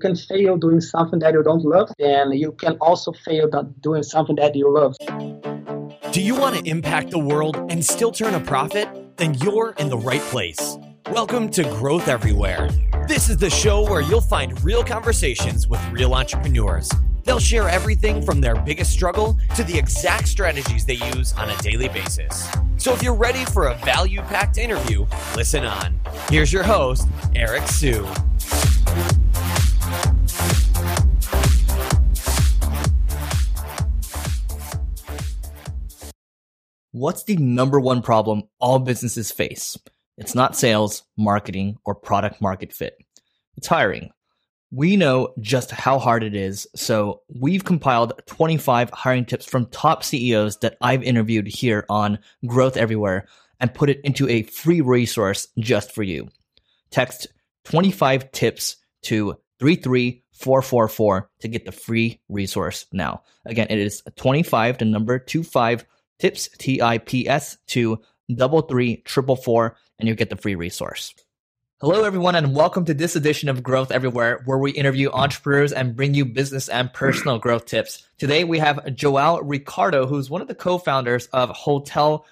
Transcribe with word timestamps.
can 0.00 0.16
fail 0.16 0.56
doing 0.56 0.80
something 0.80 1.20
that 1.20 1.32
you 1.34 1.42
don't 1.42 1.64
love, 1.64 1.88
then 1.98 2.32
you 2.32 2.50
can 2.52 2.76
also 2.80 3.12
fail 3.12 3.48
doing 3.80 4.02
something 4.02 4.34
that 4.34 4.56
you 4.56 4.68
love. 4.68 4.96
Do 6.12 6.20
you 6.20 6.34
want 6.34 6.56
to 6.56 6.68
impact 6.68 7.10
the 7.10 7.18
world 7.18 7.56
and 7.70 7.84
still 7.84 8.10
turn 8.10 8.34
a 8.34 8.40
profit? 8.40 8.88
Then 9.16 9.34
you're 9.34 9.72
in 9.78 9.88
the 9.88 9.96
right 9.96 10.20
place. 10.22 10.76
Welcome 11.12 11.48
to 11.50 11.62
Growth 11.62 12.08
Everywhere. 12.08 12.70
This 13.06 13.28
is 13.28 13.36
the 13.36 13.50
show 13.50 13.88
where 13.88 14.00
you'll 14.00 14.20
find 14.20 14.60
real 14.64 14.82
conversations 14.82 15.68
with 15.68 15.80
real 15.92 16.12
entrepreneurs. 16.14 16.90
They'll 17.22 17.38
share 17.38 17.68
everything 17.68 18.20
from 18.20 18.40
their 18.40 18.56
biggest 18.56 18.90
struggle 18.90 19.38
to 19.54 19.62
the 19.62 19.78
exact 19.78 20.26
strategies 20.26 20.84
they 20.84 20.94
use 20.94 21.32
on 21.34 21.48
a 21.48 21.56
daily 21.58 21.88
basis. 21.88 22.48
So 22.78 22.92
if 22.92 23.02
you're 23.02 23.14
ready 23.14 23.44
for 23.44 23.68
a 23.68 23.76
value 23.76 24.22
packed 24.22 24.58
interview, 24.58 25.06
listen 25.36 25.64
on. 25.64 26.00
Here's 26.28 26.52
your 26.52 26.64
host, 26.64 27.06
Eric 27.36 27.68
Siu. 27.68 28.04
What's 36.94 37.24
the 37.24 37.34
number 37.34 37.80
one 37.80 38.02
problem 38.02 38.44
all 38.60 38.78
businesses 38.78 39.32
face? 39.32 39.76
It's 40.16 40.36
not 40.36 40.54
sales, 40.54 41.02
marketing, 41.16 41.76
or 41.84 41.96
product 41.96 42.40
market 42.40 42.72
fit. 42.72 42.96
It's 43.56 43.66
hiring. 43.66 44.10
We 44.70 44.94
know 44.94 45.34
just 45.40 45.72
how 45.72 45.98
hard 45.98 46.22
it 46.22 46.36
is, 46.36 46.68
so 46.76 47.22
we've 47.26 47.64
compiled 47.64 48.12
25 48.26 48.90
hiring 48.90 49.24
tips 49.24 49.44
from 49.44 49.66
top 49.66 50.04
CEOs 50.04 50.58
that 50.58 50.76
I've 50.80 51.02
interviewed 51.02 51.48
here 51.48 51.84
on 51.88 52.20
Growth 52.46 52.76
Everywhere 52.76 53.26
and 53.58 53.74
put 53.74 53.90
it 53.90 54.00
into 54.04 54.28
a 54.28 54.44
free 54.44 54.80
resource 54.80 55.48
just 55.58 55.90
for 55.90 56.04
you. 56.04 56.28
Text 56.90 57.26
25 57.64 58.30
tips 58.30 58.76
to 59.02 59.36
33444 59.58 61.30
to 61.40 61.48
get 61.48 61.66
the 61.66 61.72
free 61.72 62.20
resource 62.28 62.86
now. 62.92 63.24
Again, 63.46 63.66
it 63.70 63.80
is 63.80 64.00
25, 64.14 64.78
to 64.78 64.84
number 64.84 65.18
25 65.18 65.84
tips, 66.18 66.48
T 66.58 66.80
I 66.80 66.98
P 66.98 67.28
S, 67.28 67.58
to 67.68 68.00
double 68.34 68.62
three 68.62 68.98
triple 68.98 69.36
four, 69.36 69.76
and 69.98 70.08
you 70.08 70.14
get 70.14 70.30
the 70.30 70.36
free 70.36 70.54
resource. 70.54 71.14
Hello, 71.80 72.04
everyone, 72.04 72.34
and 72.34 72.54
welcome 72.54 72.84
to 72.86 72.94
this 72.94 73.14
edition 73.14 73.48
of 73.48 73.62
Growth 73.62 73.90
Everywhere, 73.90 74.40
where 74.46 74.56
we 74.56 74.70
interview 74.70 75.10
entrepreneurs 75.10 75.72
and 75.72 75.96
bring 75.96 76.14
you 76.14 76.24
business 76.24 76.68
and 76.68 76.90
personal 76.92 77.38
growth 77.38 77.66
tips. 77.66 78.06
Today, 78.16 78.44
we 78.44 78.58
have 78.58 78.94
Joao 78.94 79.40
Ricardo, 79.40 80.06
who's 80.06 80.30
one 80.30 80.40
of 80.40 80.48
the 80.48 80.54
co 80.54 80.78
founders 80.78 81.26
of 81.26 81.50
Hotel 81.50 82.24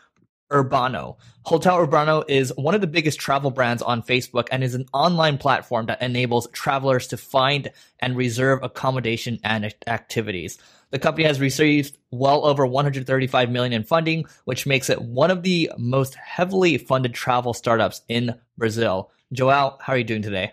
Urbano. 0.51 1.17
Hotel 1.45 1.79
Urbano 1.79 2.25
is 2.29 2.53
one 2.57 2.75
of 2.75 2.81
the 2.81 2.87
biggest 2.87 3.19
travel 3.19 3.51
brands 3.51 3.83
on 3.83 4.03
Facebook 4.03 4.49
and 4.53 4.63
is 4.63 4.75
an 4.75 4.87
online 4.95 5.39
platform 5.39 5.87
that 5.87 6.01
enables 6.01 6.49
travelers 6.51 7.09
to 7.09 7.17
find 7.17 7.71
and 7.99 8.17
reserve 8.17 8.63
accommodation 8.63 9.39
and 9.43 9.75
activities. 9.87 10.59
The 10.93 10.99
company 10.99 11.27
has 11.27 11.41
received 11.41 11.97
well 12.11 12.45
over 12.45 12.67
135 12.67 13.51
million 13.51 13.73
in 13.73 13.83
funding, 13.83 14.27
which 14.45 14.67
makes 14.67 14.91
it 14.91 15.01
one 15.01 15.31
of 15.31 15.43
the 15.43 15.73
most 15.79 16.15
heavily 16.15 16.77
funded 16.77 17.15
travel 17.15 17.55
startups 17.55 18.03
in 18.09 18.39
Brazil. 18.59 19.11
Joao, 19.33 19.79
how 19.81 19.95
are 19.95 19.97
you 19.97 20.05
doing 20.05 20.21
today? 20.21 20.53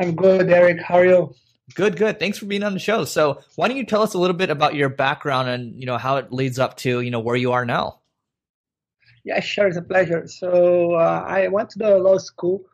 I'm 0.00 0.16
good, 0.16 0.48
Eric. 0.48 0.80
How 0.80 0.94
are 0.94 1.04
you? 1.04 1.34
Good, 1.74 1.96
good. 1.96 2.18
Thanks 2.18 2.38
for 2.38 2.46
being 2.46 2.62
on 2.62 2.72
the 2.72 2.78
show. 2.78 3.04
So, 3.04 3.42
why 3.54 3.68
don't 3.68 3.76
you 3.76 3.84
tell 3.84 4.00
us 4.00 4.14
a 4.14 4.18
little 4.18 4.36
bit 4.36 4.48
about 4.48 4.74
your 4.74 4.88
background 4.88 5.50
and 5.50 5.78
you 5.78 5.84
know 5.84 5.98
how 5.98 6.16
it 6.16 6.32
leads 6.32 6.58
up 6.58 6.78
to 6.78 7.02
you 7.02 7.10
know 7.10 7.20
where 7.20 7.36
you 7.36 7.52
are 7.52 7.66
now? 7.66 8.00
Yeah, 9.24 9.40
sure. 9.40 9.68
It's 9.68 9.76
a 9.76 9.82
pleasure. 9.82 10.26
So, 10.26 10.94
uh, 10.94 11.24
I 11.26 11.48
went 11.48 11.68
to 11.70 11.78
the 11.78 11.98
law 11.98 12.16
school 12.16 12.64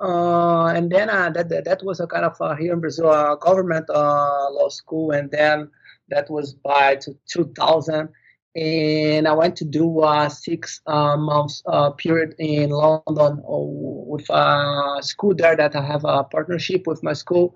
uh, 0.00 0.66
and 0.66 0.90
then 0.90 1.08
uh, 1.08 1.30
that, 1.30 1.48
that 1.48 1.80
was 1.82 2.00
a 2.00 2.06
kind 2.06 2.24
of 2.24 2.36
uh, 2.40 2.54
here 2.54 2.74
in 2.74 2.80
Brazil 2.80 3.10
a 3.10 3.38
government 3.40 3.88
uh, 3.88 4.50
law 4.50 4.68
school, 4.68 5.12
and 5.12 5.30
then 5.30 5.70
that 6.08 6.30
was 6.30 6.52
by 6.52 6.98
2000. 7.26 8.08
And 8.56 9.28
I 9.28 9.32
went 9.34 9.56
to 9.56 9.64
do 9.66 10.02
a 10.02 10.30
six 10.30 10.80
uh, 10.86 11.16
months 11.16 11.62
uh, 11.66 11.90
period 11.90 12.34
in 12.38 12.70
London 12.70 13.42
with 13.44 14.28
a 14.30 14.98
school 15.02 15.34
there 15.34 15.56
that 15.56 15.76
I 15.76 15.84
have 15.84 16.04
a 16.04 16.24
partnership 16.24 16.86
with 16.86 17.02
my 17.02 17.12
school, 17.12 17.54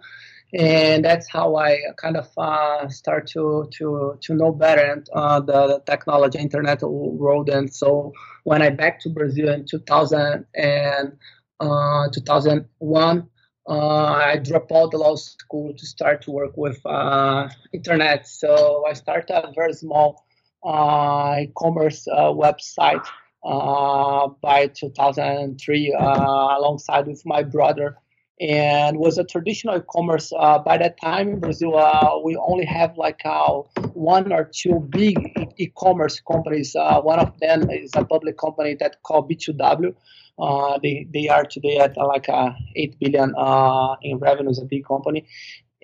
and 0.52 1.02
that's 1.02 1.30
how 1.30 1.56
I 1.56 1.78
kind 1.96 2.18
of 2.18 2.26
start 2.92 3.28
to 3.28 3.68
to 3.78 4.18
to 4.20 4.34
know 4.34 4.52
better 4.52 5.02
the, 5.06 5.42
the 5.46 5.82
technology, 5.86 6.38
internet 6.38 6.82
world. 6.82 7.48
And 7.48 7.72
so 7.72 8.12
when 8.44 8.60
I 8.60 8.68
back 8.68 9.00
to 9.00 9.10
Brazil 9.10 9.48
in 9.50 9.64
2000 9.64 10.44
and 10.54 11.16
uh, 11.60 12.08
2001, 12.12 13.28
uh, 13.68 13.72
I 13.72 14.36
dropped 14.38 14.72
out 14.72 14.90
the 14.90 14.98
law 14.98 15.14
school 15.16 15.74
to 15.76 15.86
start 15.86 16.22
to 16.22 16.30
work 16.30 16.56
with 16.56 16.80
uh, 16.86 17.48
internet. 17.72 18.26
So 18.26 18.84
I 18.88 18.94
started 18.94 19.30
a 19.30 19.52
very 19.54 19.74
small 19.74 20.24
e-commerce 20.64 22.06
website 22.08 23.06
by 23.42 24.70
2003 24.74 25.96
alongside 25.98 27.06
with 27.06 27.22
my 27.24 27.42
brother 27.42 27.96
and 28.40 28.96
was 28.98 29.18
a 29.18 29.24
traditional 29.24 29.76
e-commerce. 29.76 30.32
Uh, 30.36 30.58
by 30.58 30.78
that 30.78 30.98
time 31.00 31.28
in 31.28 31.40
Brazil, 31.40 31.76
uh, 31.76 32.18
we 32.24 32.36
only 32.36 32.64
have 32.64 32.96
like 32.96 33.20
uh, 33.24 33.50
one 33.92 34.32
or 34.32 34.50
two 34.52 34.86
big 34.90 35.18
e-commerce 35.58 36.20
companies. 36.20 36.74
one 36.74 37.18
of 37.18 37.38
them 37.40 37.68
is 37.70 37.90
a 37.94 38.04
public 38.04 38.38
company 38.38 38.74
that 38.80 38.96
called 39.02 39.30
B2W, 39.30 39.94
uh, 40.40 40.78
they 40.82 41.06
they 41.12 41.28
are 41.28 41.44
today 41.44 41.78
at 41.78 41.96
uh, 41.98 42.06
like 42.06 42.28
uh, 42.28 42.50
eight 42.76 42.98
billion 42.98 43.34
uh, 43.36 43.96
in 44.02 44.18
revenues, 44.18 44.58
a 44.58 44.64
big 44.64 44.84
company, 44.84 45.26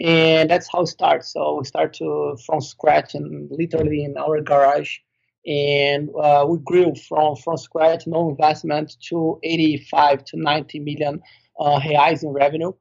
and 0.01 0.51
that's 0.51 0.69
how 0.73 0.83
it 0.83 0.87
starts. 0.89 1.33
So 1.33 1.59
we 1.59 1.65
start 1.65 1.93
to 1.95 2.37
from 2.47 2.61
scratch 2.61 3.15
and 3.15 3.51
literally 3.51 4.05
in 4.05 4.17
our 4.17 4.41
garage, 4.41 4.99
and 5.47 6.09
uh, 6.21 6.47
we 6.49 6.59
grew 6.65 6.95
from 7.09 7.37
from 7.37 7.57
scratch, 7.57 8.07
no 8.07 8.31
investment, 8.31 8.97
to 9.09 9.39
85 9.43 10.25
to 10.27 10.37
90 10.39 10.81
million 10.81 11.21
uh, 11.61 11.81
reais 11.81 12.23
in 12.23 12.31
revenue. 12.31 12.73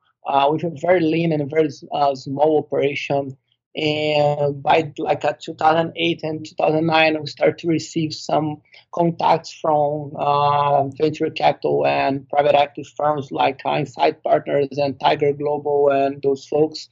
With 0.49 0.63
a 0.63 0.71
very 0.81 1.01
lean 1.01 1.31
and 1.33 1.49
very 1.49 1.69
small 1.69 2.57
operation 2.57 3.37
and 3.75 4.63
by 4.63 4.93
like 4.97 5.25
uh, 5.25 5.33
2008 5.39 6.21
and 6.23 6.45
2009 6.45 7.19
we 7.19 7.27
started 7.27 7.57
to 7.57 7.67
receive 7.67 8.13
some 8.13 8.61
contacts 8.93 9.53
from 9.61 10.13
uh, 10.15 10.87
venture 10.89 11.29
capital 11.29 11.85
and 11.85 12.27
private 12.29 12.55
equity 12.55 12.89
firms 12.95 13.31
like 13.31 13.59
Insight 13.65 14.23
Partners 14.23 14.69
and 14.77 14.97
Tiger 14.99 15.33
Global 15.33 15.89
and 15.89 16.21
those 16.21 16.45
folks. 16.47 16.87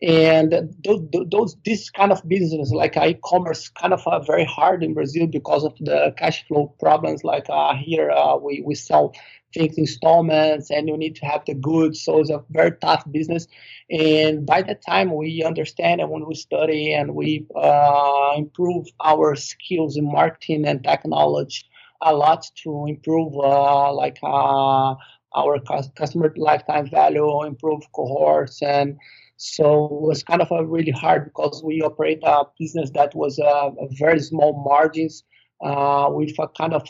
And 0.00 0.72
those, 0.84 1.00
those 1.28 1.56
this 1.64 1.90
kind 1.90 2.12
of 2.12 2.26
business 2.28 2.70
like 2.70 2.96
e-commerce 2.96 3.68
kind 3.68 3.92
of 3.92 4.06
uh, 4.06 4.20
very 4.20 4.44
hard 4.44 4.84
in 4.84 4.94
brazil 4.94 5.26
because 5.26 5.64
of 5.64 5.74
the 5.80 6.14
cash 6.16 6.46
flow 6.46 6.72
problems. 6.78 7.24
Like 7.24 7.46
uh, 7.48 7.74
here 7.74 8.10
uh, 8.10 8.36
we, 8.36 8.62
we 8.64 8.76
sell 8.76 9.12
fixed 9.52 9.78
installments 9.78 10.70
and 10.70 10.88
you 10.88 10.96
need 10.96 11.16
to 11.16 11.26
have 11.26 11.44
the 11.46 11.54
goods. 11.54 12.02
So 12.02 12.20
it's 12.20 12.30
a 12.30 12.42
very 12.50 12.72
tough 12.80 13.04
business. 13.10 13.46
And 13.90 14.46
by 14.46 14.62
the 14.62 14.74
time 14.74 15.14
we 15.14 15.42
understand 15.42 16.00
and 16.00 16.10
when 16.10 16.26
we 16.26 16.34
study 16.34 16.92
and 16.92 17.14
we 17.14 17.46
uh, 17.56 18.32
improve 18.36 18.86
our 19.04 19.34
skills 19.36 19.96
in 19.96 20.10
marketing 20.10 20.66
and 20.66 20.82
technology 20.84 21.64
a 22.02 22.14
lot 22.14 22.46
to 22.62 22.86
improve 22.88 23.34
uh, 23.36 23.92
like 23.92 24.18
uh, 24.22 24.94
our 25.34 25.58
customer 25.96 26.32
lifetime 26.36 26.88
value 26.88 27.44
improve 27.44 27.82
cohorts. 27.92 28.62
And 28.62 28.96
so 29.36 29.84
it 29.86 30.02
was 30.02 30.22
kind 30.22 30.40
of 30.40 30.50
a 30.50 30.64
really 30.64 30.90
hard 30.92 31.24
because 31.24 31.62
we 31.64 31.80
operate 31.82 32.20
a 32.24 32.44
business 32.58 32.90
that 32.94 33.14
was 33.14 33.38
uh, 33.38 33.70
very 33.98 34.20
small 34.20 34.62
margins 34.64 35.24
with 35.60 36.38
a 36.38 36.48
kind 36.48 36.74
of 36.74 36.88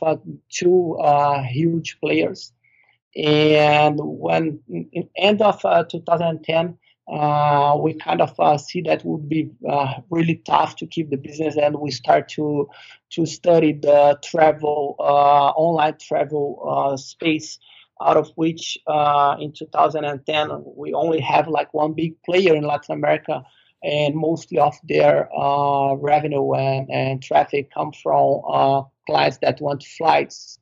two 0.50 0.96
uh, 0.98 1.42
huge 1.42 1.98
players. 2.00 2.52
And 3.16 3.98
when 3.98 4.60
in 4.68 5.08
end 5.16 5.42
of 5.42 5.64
uh, 5.64 5.84
2010, 5.84 6.78
uh, 7.10 7.78
we 7.80 7.94
kind 7.94 8.20
of 8.20 8.38
uh, 8.38 8.58
see 8.58 8.82
that 8.82 9.02
would 9.04 9.28
be 9.28 9.50
really 10.10 10.42
tough 10.46 10.76
to 10.76 10.86
keep 10.86 11.08
the 11.08 11.16
business, 11.16 11.56
and 11.56 11.76
we 11.76 11.90
start 11.90 12.28
to 12.30 12.68
to 13.10 13.24
study 13.24 13.72
the 13.72 14.18
travel 14.22 14.96
online 14.98 15.96
travel 15.98 16.94
space 16.98 17.58
out 18.00 18.16
of 18.16 18.30
which 18.36 18.78
uh, 18.86 19.36
in 19.40 19.52
2010 19.52 20.62
we 20.76 20.92
only 20.92 21.20
have 21.20 21.48
like 21.48 21.72
one 21.74 21.92
big 21.92 22.20
player 22.22 22.54
in 22.54 22.64
Latin 22.64 22.94
America, 22.94 23.42
and 23.82 24.14
mostly 24.14 24.58
of 24.58 24.76
their 24.84 25.28
uh, 25.36 25.94
revenue 25.94 26.54
and, 26.54 26.90
and 26.90 27.22
traffic 27.22 27.70
come 27.72 27.92
from 27.92 28.42
uh, 28.48 28.82
clients 29.06 29.38
that 29.38 29.60
want 29.60 29.82
flights, 29.82 30.58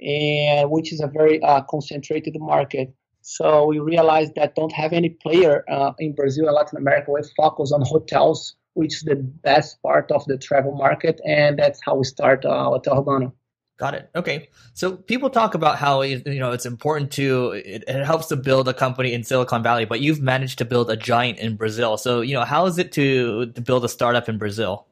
and 0.00 0.70
which 0.70 0.92
is 0.92 1.00
a 1.00 1.06
very 1.06 1.42
uh, 1.42 1.62
concentrated 1.62 2.36
market. 2.38 2.92
So 3.22 3.66
we 3.66 3.78
realized 3.78 4.34
that 4.36 4.54
don't 4.54 4.72
have 4.72 4.92
any 4.92 5.10
player 5.10 5.64
uh, 5.68 5.92
in 5.98 6.14
Brazil 6.14 6.46
and 6.46 6.54
Latin 6.54 6.78
America 6.78 7.10
with 7.10 7.30
focus 7.36 7.72
on 7.72 7.82
hotels, 7.82 8.54
which 8.74 8.94
is 8.94 9.02
the 9.02 9.16
best 9.16 9.82
part 9.82 10.10
of 10.12 10.24
the 10.26 10.38
travel 10.38 10.74
market, 10.74 11.20
and 11.26 11.58
that's 11.58 11.80
how 11.84 11.96
we 11.96 12.04
start 12.04 12.44
uh, 12.44 12.64
Hotel 12.64 13.04
Urbano. 13.04 13.32
Got 13.78 13.94
it. 13.94 14.10
Okay. 14.16 14.48
So 14.74 14.96
people 14.96 15.30
talk 15.30 15.54
about 15.54 15.78
how 15.78 16.02
you 16.02 16.20
know 16.24 16.50
it's 16.50 16.66
important 16.66 17.12
to 17.12 17.52
it, 17.52 17.84
it, 17.86 18.04
helps 18.04 18.26
to 18.26 18.36
build 18.36 18.66
a 18.66 18.74
company 18.74 19.12
in 19.14 19.22
Silicon 19.22 19.62
Valley, 19.62 19.84
but 19.84 20.00
you've 20.00 20.20
managed 20.20 20.58
to 20.58 20.64
build 20.64 20.90
a 20.90 20.96
giant 20.96 21.38
in 21.38 21.54
Brazil. 21.54 21.96
So 21.96 22.20
you 22.20 22.34
know 22.34 22.44
how 22.44 22.66
is 22.66 22.78
it 22.78 22.90
to 22.92 23.46
to 23.46 23.60
build 23.60 23.84
a 23.84 23.88
startup 23.88 24.28
in 24.28 24.36
Brazil? 24.36 24.86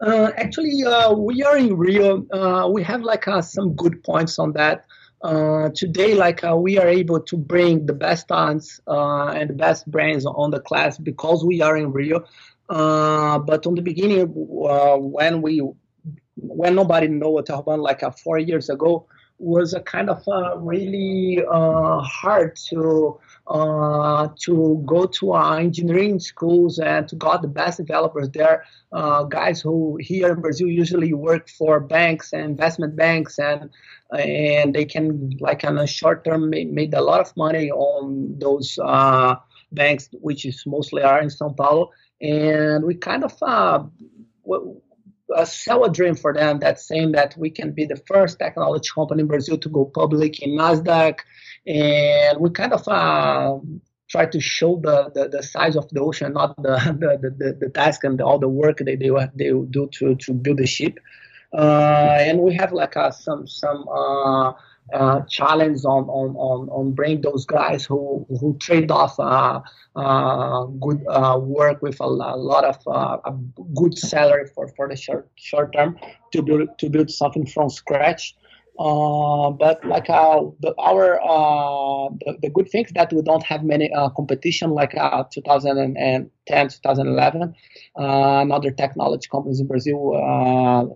Uh, 0.00 0.30
actually, 0.36 0.82
uh, 0.82 1.12
we 1.12 1.42
are 1.42 1.58
in 1.58 1.76
Rio. 1.76 2.26
Uh, 2.32 2.68
we 2.68 2.82
have 2.82 3.02
like 3.02 3.28
uh, 3.28 3.42
some 3.42 3.74
good 3.74 4.02
points 4.02 4.38
on 4.38 4.52
that. 4.52 4.86
Uh, 5.22 5.68
today, 5.74 6.14
like 6.14 6.42
uh, 6.42 6.56
we 6.56 6.78
are 6.78 6.88
able 6.88 7.20
to 7.20 7.36
bring 7.36 7.84
the 7.84 7.92
best 7.92 8.28
talents 8.28 8.80
and 8.86 9.50
the 9.50 9.54
best 9.54 9.90
brands 9.90 10.24
on 10.24 10.50
the 10.50 10.60
class 10.60 10.96
because 10.96 11.44
we 11.44 11.60
are 11.60 11.76
in 11.76 11.92
Rio. 11.92 12.24
but 12.68 13.66
on 13.66 13.74
the 13.74 13.82
beginning, 13.82 14.26
when 14.32 15.42
we 15.42 15.60
when 16.48 16.74
nobody 16.74 17.08
know 17.08 17.30
what 17.30 17.46
Terraban 17.46 17.80
like 17.80 18.02
uh, 18.02 18.10
four 18.10 18.38
years 18.38 18.70
ago 18.70 19.06
was 19.38 19.74
a 19.74 19.80
kind 19.80 20.08
of 20.08 20.22
uh, 20.28 20.56
really 20.58 21.44
uh, 21.50 22.00
hard 22.00 22.56
to 22.56 23.18
uh, 23.48 24.28
to 24.40 24.82
go 24.86 25.04
to 25.06 25.34
uh, 25.34 25.56
engineering 25.56 26.18
schools 26.18 26.78
and 26.78 27.08
to 27.08 27.16
got 27.16 27.42
the 27.42 27.48
best 27.48 27.78
developers 27.78 28.30
there. 28.30 28.64
Uh, 28.92 29.24
guys 29.24 29.60
who 29.60 29.98
here 30.00 30.32
in 30.32 30.40
Brazil 30.40 30.68
usually 30.68 31.12
work 31.12 31.48
for 31.48 31.80
banks 31.80 32.32
and 32.32 32.42
investment 32.44 32.96
banks 32.96 33.38
and 33.38 33.70
and 34.16 34.74
they 34.74 34.84
can 34.84 35.36
like 35.40 35.64
on 35.64 35.78
a 35.78 35.86
short 35.86 36.24
term 36.24 36.48
make, 36.48 36.70
made 36.70 36.94
a 36.94 37.00
lot 37.00 37.20
of 37.20 37.36
money 37.36 37.70
on 37.70 38.38
those 38.38 38.78
banks, 39.72 40.08
which 40.12 40.44
is 40.46 40.62
mostly 40.64 41.02
are 41.02 41.20
in 41.20 41.28
São 41.28 41.54
Paulo. 41.56 41.90
And 42.20 42.84
we 42.84 42.94
kind 42.94 43.24
of 43.24 43.32
uh, 45.34 45.44
sell 45.44 45.84
a 45.84 45.90
dream 45.90 46.14
for 46.14 46.34
them 46.34 46.58
that's 46.58 46.86
saying 46.86 47.12
that 47.12 47.36
we 47.36 47.50
can 47.50 47.72
be 47.72 47.84
the 47.84 47.96
first 48.06 48.38
technology 48.38 48.88
company 48.94 49.22
in 49.22 49.26
Brazil 49.26 49.58
to 49.58 49.68
go 49.68 49.84
public 49.84 50.42
in 50.42 50.50
Nasdaq, 50.58 51.20
and 51.66 52.40
we 52.40 52.50
kind 52.50 52.72
of 52.72 52.86
uh, 52.88 53.58
try 54.08 54.26
to 54.26 54.40
show 54.40 54.80
the, 54.82 55.10
the, 55.14 55.28
the, 55.28 55.42
size 55.42 55.76
of 55.76 55.88
the 55.90 56.00
ocean, 56.00 56.32
not 56.34 56.56
the 56.62 56.76
the, 57.22 57.30
the, 57.38 57.52
the 57.60 57.70
task 57.70 58.04
and 58.04 58.20
all 58.20 58.38
the 58.38 58.48
work 58.48 58.78
they 58.78 58.96
they 58.96 59.10
they 59.34 59.50
do 59.70 59.88
to 59.92 60.14
to 60.16 60.32
build 60.32 60.58
the 60.58 60.66
ship. 60.66 60.98
Uh, 61.52 62.18
and 62.20 62.40
we 62.40 62.52
have 62.54 62.72
like 62.72 62.96
uh, 62.96 63.10
some 63.10 63.46
some 63.46 63.84
uh, 64.92 65.20
challenge 65.22 65.84
on, 65.84 66.04
on, 66.04 66.36
on, 66.36 66.68
on 66.68 66.92
bring 66.92 67.20
those 67.20 67.46
guys 67.46 67.84
who, 67.84 68.26
who 68.40 68.56
trade 68.58 68.90
off 68.90 69.18
uh, 69.18 69.60
uh, 69.96 70.64
good 70.64 71.04
uh, 71.08 71.38
work 71.40 71.80
with 71.80 72.00
a, 72.00 72.04
a 72.04 72.36
lot 72.36 72.64
of 72.64 72.76
uh, 72.86 73.18
a 73.24 73.32
good 73.74 73.96
salary 73.96 74.46
for, 74.54 74.68
for 74.68 74.88
the 74.88 74.96
short 74.96 75.28
short 75.36 75.72
term 75.72 75.98
to 76.32 76.42
build 76.42 76.68
to 76.78 76.90
build 76.90 77.10
something 77.10 77.46
from 77.46 77.70
scratch. 77.70 78.36
Uh, 78.76 79.50
but 79.50 79.84
like 79.84 80.06
the, 80.06 80.74
our 80.80 81.20
the, 82.20 82.38
the 82.42 82.50
good 82.50 82.68
thing 82.68 82.84
is 82.84 82.92
that 82.92 83.12
we 83.12 83.22
don't 83.22 83.44
have 83.44 83.62
many 83.62 83.88
competition 84.16 84.70
like 84.70 84.92
2010 85.32 86.30
2011 86.68 87.54
another 87.96 88.70
technology 88.72 89.28
companies 89.30 89.60
in 89.60 89.68
Brazil 89.68 90.90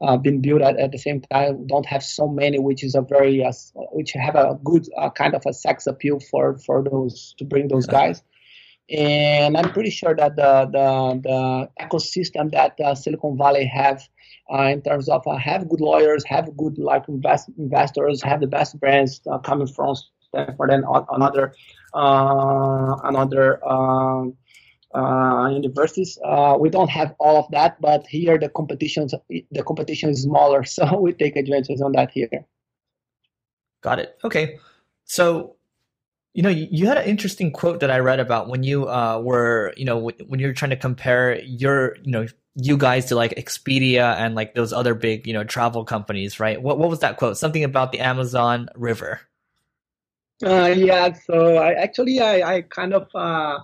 uh, 0.00 0.16
been 0.16 0.40
built 0.40 0.62
at, 0.62 0.78
at 0.78 0.92
the 0.92 0.98
same 0.98 1.20
time. 1.20 1.66
Don't 1.66 1.86
have 1.86 2.02
so 2.02 2.28
many 2.28 2.58
which 2.58 2.84
is 2.84 2.94
a 2.94 3.02
very 3.02 3.44
uh, 3.44 3.52
which 3.92 4.12
have 4.12 4.36
a 4.36 4.58
good 4.64 4.86
uh, 4.96 5.10
kind 5.10 5.34
of 5.34 5.42
a 5.46 5.52
sex 5.52 5.86
appeal 5.86 6.20
for 6.20 6.58
for 6.58 6.82
those 6.82 7.34
to 7.38 7.44
bring 7.44 7.68
those 7.68 7.86
guys. 7.86 8.22
And 8.88 9.56
i'm 9.56 9.72
pretty 9.72 9.90
sure 9.90 10.14
that 10.14 10.36
the 10.36 10.68
the, 10.70 11.20
the 11.22 11.84
ecosystem 11.84 12.52
that 12.52 12.78
uh, 12.78 12.94
silicon 12.94 13.36
valley 13.36 13.66
have 13.66 13.96
uh, 13.96 14.15
in 14.50 14.82
terms 14.82 15.08
of 15.08 15.26
uh, 15.26 15.36
have 15.36 15.68
good 15.68 15.80
lawyers 15.80 16.24
have 16.24 16.56
good 16.56 16.78
like 16.78 17.08
invest, 17.08 17.50
investors 17.58 18.22
have 18.22 18.40
the 18.40 18.46
best 18.46 18.78
brands 18.78 19.20
coming 19.44 19.66
from 19.66 19.96
stanford 20.28 20.70
and 20.70 20.84
another 21.10 21.54
another 21.94 23.66
um, 23.66 24.36
uh, 24.94 25.48
universities. 25.48 26.18
Uh, 26.24 26.56
we 26.58 26.70
don't 26.70 26.88
have 26.88 27.14
all 27.18 27.36
of 27.36 27.50
that, 27.50 27.80
but 27.80 28.06
here 28.06 28.38
the 28.38 28.48
competition 28.48 29.08
the 29.28 29.62
competition 29.62 30.10
is 30.10 30.22
smaller, 30.22 30.64
so 30.76 30.98
we 30.98 31.12
take 31.12 31.36
advantage 31.36 31.80
on 31.80 31.92
that 31.92 32.10
here. 32.10 32.46
Got 33.82 33.98
it. 33.98 34.18
Okay, 34.24 34.58
so 35.04 35.55
you 36.36 36.42
know 36.42 36.50
you, 36.50 36.68
you 36.70 36.86
had 36.86 36.98
an 36.98 37.06
interesting 37.06 37.50
quote 37.50 37.80
that 37.80 37.90
I 37.90 37.98
read 37.98 38.20
about 38.20 38.48
when 38.48 38.62
you 38.62 38.88
uh, 38.88 39.18
were 39.18 39.72
you 39.74 39.86
know 39.86 40.10
when 40.28 40.38
you're 40.38 40.52
trying 40.52 40.70
to 40.70 40.76
compare 40.76 41.40
your 41.40 41.96
you 42.02 42.12
know 42.12 42.26
you 42.54 42.76
guys 42.76 43.06
to 43.06 43.14
like 43.14 43.34
Expedia 43.36 44.14
and 44.16 44.34
like 44.34 44.54
those 44.54 44.70
other 44.70 44.94
big 44.94 45.26
you 45.26 45.32
know 45.32 45.44
travel 45.44 45.82
companies, 45.84 46.38
right? 46.38 46.60
What 46.60 46.78
what 46.78 46.90
was 46.90 47.00
that 47.00 47.16
quote? 47.16 47.38
Something 47.38 47.64
about 47.64 47.90
the 47.90 48.00
Amazon 48.00 48.68
River. 48.74 49.22
Uh, 50.44 50.74
yeah, 50.76 51.14
so 51.14 51.56
I 51.56 51.72
actually 51.72 52.20
I, 52.20 52.56
I 52.56 52.60
kind 52.60 52.92
of 52.92 53.08
uh, 53.14 53.60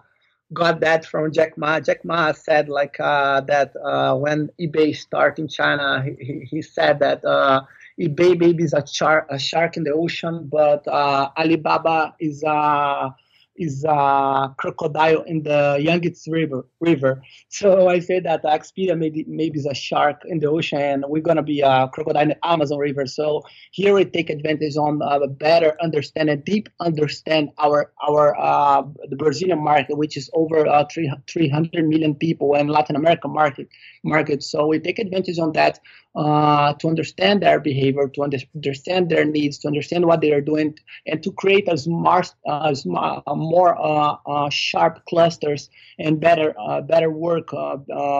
got 0.54 0.80
that 0.80 1.04
from 1.04 1.30
Jack 1.30 1.58
Ma. 1.58 1.78
Jack 1.78 2.06
Ma 2.06 2.32
said 2.32 2.70
like 2.70 2.98
uh, 2.98 3.42
that 3.42 3.76
uh, 3.84 4.16
when 4.16 4.48
eBay 4.58 4.96
started 4.96 5.42
in 5.42 5.48
China, 5.48 6.02
he, 6.02 6.48
he 6.50 6.62
said 6.62 7.00
that 7.00 7.22
uh, 7.22 7.60
eBay 8.00 8.39
maybe 8.39 8.65
is 8.65 8.73
a, 8.73 8.83
char- 8.83 9.27
a 9.31 9.39
shark 9.39 9.77
in 9.77 9.85
the 9.85 9.93
ocean, 9.93 10.49
but 10.50 10.87
uh, 10.89 11.31
Alibaba 11.37 12.15
is 12.19 12.43
a 12.43 13.15
is 13.56 13.85
a 13.85 14.55
crocodile 14.56 15.23
in 15.23 15.43
the 15.43 15.79
Yangtze 15.81 16.31
River. 16.31 16.67
River. 16.81 17.23
So 17.49 17.89
I 17.89 17.99
say 18.00 18.21
that 18.21 18.43
Expedia 18.44 18.97
maybe 18.97 19.25
maybe 19.29 19.59
is 19.59 19.67
a 19.67 19.75
shark 19.75 20.23
in 20.25 20.39
the 20.41 20.49
ocean, 20.49 20.81
and 20.81 21.05
we're 21.06 21.23
gonna 21.23 21.43
be 21.43 21.61
a 21.61 21.89
crocodile 21.93 22.23
in 22.23 22.29
the 22.31 22.47
Amazon 22.47 22.79
River. 22.79 23.06
So 23.06 23.43
here 23.71 23.94
we 23.94 24.05
take 24.05 24.31
advantage 24.31 24.77
on 24.77 25.03
uh, 25.03 25.27
better 25.27 25.77
understand 25.83 26.31
and 26.31 26.44
deep 26.44 26.69
understand 26.81 27.50
our 27.59 27.93
our 28.06 28.39
uh, 28.39 28.83
the 29.09 29.17
Brazilian 29.17 29.62
market, 29.62 29.97
which 29.97 30.17
is 30.17 30.31
over 30.33 30.67
uh, 30.67 30.85
300 31.29 31.87
million 31.87 32.15
people, 32.15 32.55
and 32.55 32.71
Latin 32.71 32.97
American 32.97 33.33
market 33.33 33.69
market. 34.03 34.43
So 34.43 34.67
we 34.67 34.79
take 34.79 34.99
advantage 34.99 35.39
on 35.39 35.53
that 35.53 35.79
uh, 36.14 36.75
to 36.75 36.88
understand 36.88 37.43
their 37.43 37.59
behavior, 37.59 38.09
to 38.09 38.23
understand 38.23 39.09
their 39.09 39.25
needs, 39.25 39.59
to 39.59 39.69
understand 39.69 40.05
what 40.05 40.20
they 40.20 40.32
are 40.32 40.41
doing, 40.41 40.76
and 41.06 41.23
to 41.23 41.32
create 41.32 41.69
a 41.69 41.79
smart, 41.79 42.32
uh, 42.47 42.75
smart 42.75 43.23
more 43.35 43.81
uh, 43.81 44.17
uh, 44.26 44.50
sharp 44.50 45.05
clusters 45.06 45.70
and 45.99 46.20
better 46.20 46.55
uh, 46.59 46.81
better 46.81 47.11
work 47.11 47.50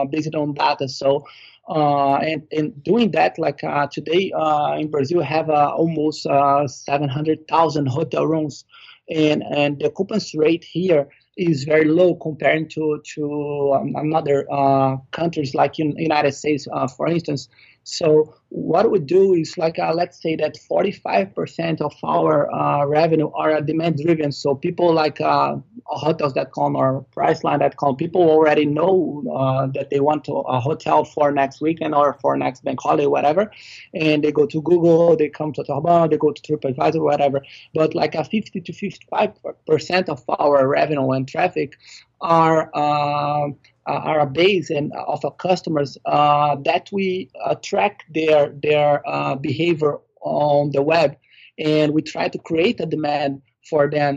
based 0.09 0.35
on 0.35 0.53
data. 0.53 0.87
So. 0.89 1.25
and, 1.67 2.43
and 2.51 2.83
doing 2.83 3.11
that, 3.11 3.39
like 3.39 3.59
today 3.91 4.31
in 4.81 4.91
Brazil, 4.91 5.21
have 5.21 5.49
almost 5.49 6.23
700,000 6.23 7.85
hotel 7.87 8.27
rooms, 8.27 8.65
and 9.09 9.43
and 9.43 9.79
the 9.79 9.85
occupancy 9.85 10.37
rate 10.37 10.63
here 10.63 11.07
is 11.37 11.63
very 11.63 11.85
low 11.85 12.15
compared 12.15 12.69
to 12.69 13.01
to 13.15 13.73
um, 13.75 13.95
another 13.95 14.45
uh, 14.51 14.97
countries 15.11 15.55
like 15.55 15.79
in 15.79 15.97
United 15.97 16.33
States, 16.33 16.67
uh, 16.71 16.87
for 16.87 17.07
instance. 17.07 17.49
So 17.83 18.35
what 18.49 18.89
we 18.91 18.99
do 18.99 19.33
is 19.33 19.57
like 19.57 19.79
uh, 19.79 19.93
let's 19.93 20.21
say 20.21 20.35
that 20.37 20.57
45% 20.71 21.81
of 21.81 21.93
our 22.03 22.53
uh, 22.53 22.85
revenue 22.85 23.29
are 23.31 23.59
demand 23.61 23.97
driven. 23.97 24.31
So 24.31 24.55
people 24.55 24.93
like 24.93 25.19
uh, 25.19 25.57
hotels.com 25.85 26.75
or 26.75 27.05
priceline.com, 27.15 27.95
people 27.97 28.21
already 28.21 28.65
know 28.65 29.23
uh, 29.35 29.67
that 29.73 29.89
they 29.89 29.99
want 29.99 30.23
to, 30.25 30.33
a 30.33 30.59
hotel 30.59 31.03
for 31.03 31.31
next 31.31 31.61
weekend 31.61 31.93
or 31.93 32.13
for 32.21 32.37
next 32.37 32.63
bank 32.63 32.79
holiday, 32.81 33.07
whatever, 33.07 33.51
and 33.93 34.23
they 34.23 34.31
go 34.31 34.45
to 34.45 34.61
Google, 34.61 35.17
they 35.17 35.29
come 35.29 35.51
to 35.53 35.63
Terraban, 35.63 36.09
they 36.09 36.17
go 36.17 36.31
to 36.31 36.41
TripAdvisor, 36.41 37.01
whatever. 37.01 37.43
But 37.73 37.95
like 37.95 38.15
a 38.15 38.23
50 38.23 38.61
to 38.61 38.71
55% 38.71 40.09
of 40.09 40.23
our 40.29 40.67
revenue 40.67 41.11
and 41.11 41.27
traffic 41.27 41.77
are 42.23 42.71
uh, 42.73 43.49
are 43.85 44.21
a 44.21 44.25
base 44.25 44.69
and 44.69 44.93
of 44.93 45.23
our 45.25 45.31
customers 45.31 45.97
uh, 46.05 46.55
that 46.65 46.89
we 46.91 47.29
uh, 47.43 47.55
track 47.55 48.05
their 48.13 48.49
their 48.63 49.01
behavior 49.41 49.97
on 50.21 50.71
the 50.71 50.81
web, 50.81 51.17
and 51.59 51.93
we 51.93 52.01
try 52.01 52.29
to 52.29 52.39
create 52.39 52.79
a 52.79 52.85
demand 52.85 53.41
for 53.69 53.89
them 53.89 54.15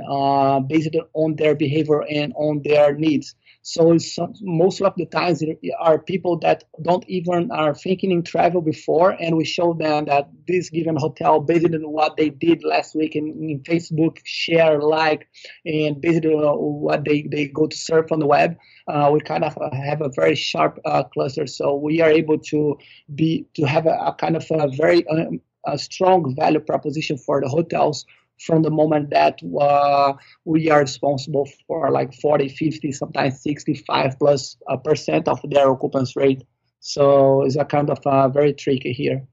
based 0.68 0.96
on 1.14 1.36
their 1.36 1.54
behavior 1.54 2.02
and 2.10 2.32
on 2.36 2.62
their 2.64 2.94
needs. 2.94 3.34
So 3.68 3.98
most 4.42 4.80
of 4.80 4.94
the 4.96 5.06
times 5.06 5.42
are 5.80 5.98
people 5.98 6.38
that 6.38 6.62
don't 6.82 7.04
even 7.08 7.50
are 7.50 7.74
thinking 7.74 8.12
in 8.12 8.22
travel 8.22 8.60
before, 8.60 9.10
and 9.10 9.36
we 9.36 9.44
show 9.44 9.74
them 9.74 10.04
that 10.04 10.30
this 10.46 10.70
given 10.70 10.94
hotel 10.94 11.40
based 11.40 11.74
on 11.74 11.82
what 11.82 12.16
they 12.16 12.28
did 12.28 12.62
last 12.62 12.94
week 12.94 13.16
in, 13.16 13.26
in 13.26 13.64
Facebook, 13.64 14.18
share, 14.22 14.80
like, 14.80 15.26
and 15.64 16.00
based 16.00 16.24
on 16.24 16.56
what 16.80 17.04
they, 17.04 17.22
they 17.22 17.48
go 17.48 17.66
to 17.66 17.76
surf 17.76 18.12
on 18.12 18.20
the 18.20 18.26
web, 18.26 18.56
uh, 18.86 19.10
we 19.12 19.18
kind 19.18 19.42
of 19.42 19.58
have 19.72 20.00
a 20.00 20.10
very 20.10 20.36
sharp 20.36 20.78
uh, 20.84 21.02
cluster. 21.02 21.48
So 21.48 21.74
we 21.74 22.00
are 22.00 22.10
able 22.10 22.38
to 22.50 22.78
be 23.16 23.46
to 23.54 23.64
have 23.64 23.86
a, 23.86 23.98
a 23.98 24.14
kind 24.14 24.36
of 24.36 24.46
a 24.48 24.68
very 24.68 25.04
um, 25.08 25.40
a 25.66 25.76
strong 25.76 26.36
value 26.36 26.60
proposition 26.60 27.18
for 27.18 27.40
the 27.40 27.48
hotels 27.48 28.06
from 28.40 28.62
the 28.62 28.70
moment 28.70 29.10
that 29.10 29.40
uh, 29.60 30.12
we 30.44 30.70
are 30.70 30.80
responsible 30.80 31.48
for 31.66 31.90
like 31.90 32.14
40, 32.14 32.48
50, 32.48 32.92
sometimes 32.92 33.42
65 33.42 34.18
plus 34.18 34.56
a 34.68 34.78
percent 34.78 35.28
of 35.28 35.40
their 35.44 35.70
occupancy 35.70 36.12
rate. 36.16 36.44
So 36.80 37.42
it's 37.44 37.56
a 37.56 37.64
kind 37.64 37.90
of 37.90 37.98
uh, 38.06 38.28
very 38.28 38.52
tricky 38.52 38.92
here. 38.92 39.26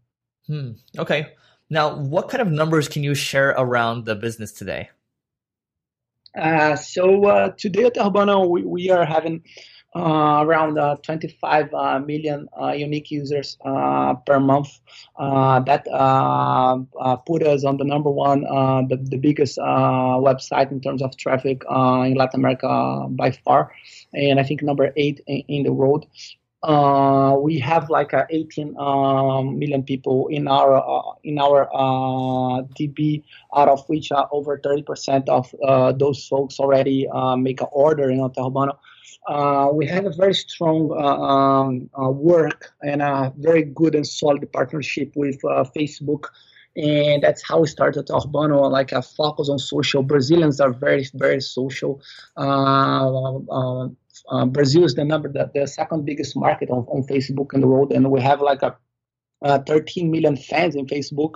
Hmm. 0.47 0.71
Okay. 0.97 1.33
Now, 1.69 1.95
what 1.95 2.29
kind 2.29 2.41
of 2.41 2.49
numbers 2.49 2.87
can 2.87 3.03
you 3.03 3.15
share 3.15 3.49
around 3.49 4.05
the 4.05 4.15
business 4.15 4.51
today? 4.51 4.89
Uh, 6.37 6.75
so 6.75 7.25
uh, 7.25 7.49
today 7.57 7.85
at 7.85 7.95
Urbano, 7.95 8.49
we, 8.49 8.63
we 8.63 8.89
are 8.89 9.05
having 9.05 9.35
uh, 9.35 9.43
Uh, 9.95 10.41
around 10.43 10.79
uh, 10.79 10.95
25 11.03 11.71
uh, 11.71 11.99
million 11.99 12.49
uh, 12.59 12.71
unique 12.71 13.11
users 13.11 13.59
uh, 13.63 14.15
per 14.25 14.39
month. 14.39 14.79
Uh, 15.19 15.59
that 15.59 15.87
uh, 15.87 16.79
uh, 16.99 17.15
put 17.17 17.43
us 17.43 17.63
on 17.63 17.77
the 17.77 17.83
number 17.83 18.09
one, 18.09 18.41
the, 18.87 18.97
the 19.03 19.17
biggest 19.17 19.59
website 19.59 20.71
in 20.71 20.81
terms 20.81 21.03
of 21.03 21.15
traffic 21.15 21.61
in 21.69 22.15
Latin 22.15 22.39
America 22.39 23.05
by 23.11 23.29
far, 23.29 23.71
and 24.15 24.39
I 24.39 24.43
think 24.43 24.63
number 24.63 24.91
eight 24.97 25.21
in, 25.27 25.43
in 25.47 25.63
the 25.63 25.71
world. 25.71 26.07
we 27.43 27.59
have 27.59 27.87
like 27.91 28.13
18 28.31 28.75
um, 28.79 29.59
million 29.59 29.83
people 29.83 30.27
in 30.29 30.47
our 30.47 31.13
in 31.23 31.37
our 31.37 31.69
DB, 32.73 33.21
out 33.55 33.69
of 33.69 33.87
which 33.87 34.11
over 34.31 34.57
30% 34.57 35.29
of 35.29 35.99
those 35.99 36.27
folks 36.27 36.59
already 36.59 37.07
make 37.37 37.61
an 37.61 37.67
order 37.71 38.09
in 38.09 38.17
Hotel 38.17 38.49
Urbano 38.49 38.75
uh, 39.27 39.69
we 39.73 39.85
have 39.87 40.05
a 40.05 40.11
very 40.11 40.33
strong 40.33 40.91
uh, 40.91 41.21
um, 41.21 41.89
uh, 41.99 42.09
work 42.09 42.73
and 42.81 43.01
a 43.01 43.33
very 43.37 43.63
good 43.63 43.95
and 43.95 44.05
solid 44.05 44.51
partnership 44.51 45.13
with 45.15 45.39
Facebook. 45.75 46.25
And 46.75 47.21
that's 47.21 47.47
how 47.47 47.59
we 47.59 47.67
started 47.67 48.07
Urbano, 48.07 48.69
like 48.71 48.91
a 48.91 49.01
focus 49.01 49.47
on 49.47 49.59
social. 49.59 50.01
Brazilians 50.01 50.59
are 50.59 50.73
very, 50.73 51.07
very 51.13 51.39
social. 51.39 52.01
Brazil 54.47 54.83
is 54.83 54.95
the 54.95 55.05
number 55.05 55.29
that 55.29 55.53
the 55.53 55.67
second 55.67 56.05
biggest 56.05 56.35
market 56.35 56.71
on, 56.71 56.85
on 56.87 57.03
Facebook 57.03 57.53
in 57.53 57.61
the 57.61 57.67
world, 57.67 57.91
and 57.91 58.09
we 58.09 58.21
have 58.21 58.41
like 58.41 58.63
a 58.63 58.75
uh, 59.43 59.59
13 59.59 60.09
million 60.09 60.35
fans 60.35 60.75
in 60.75 60.85
Facebook 60.87 61.35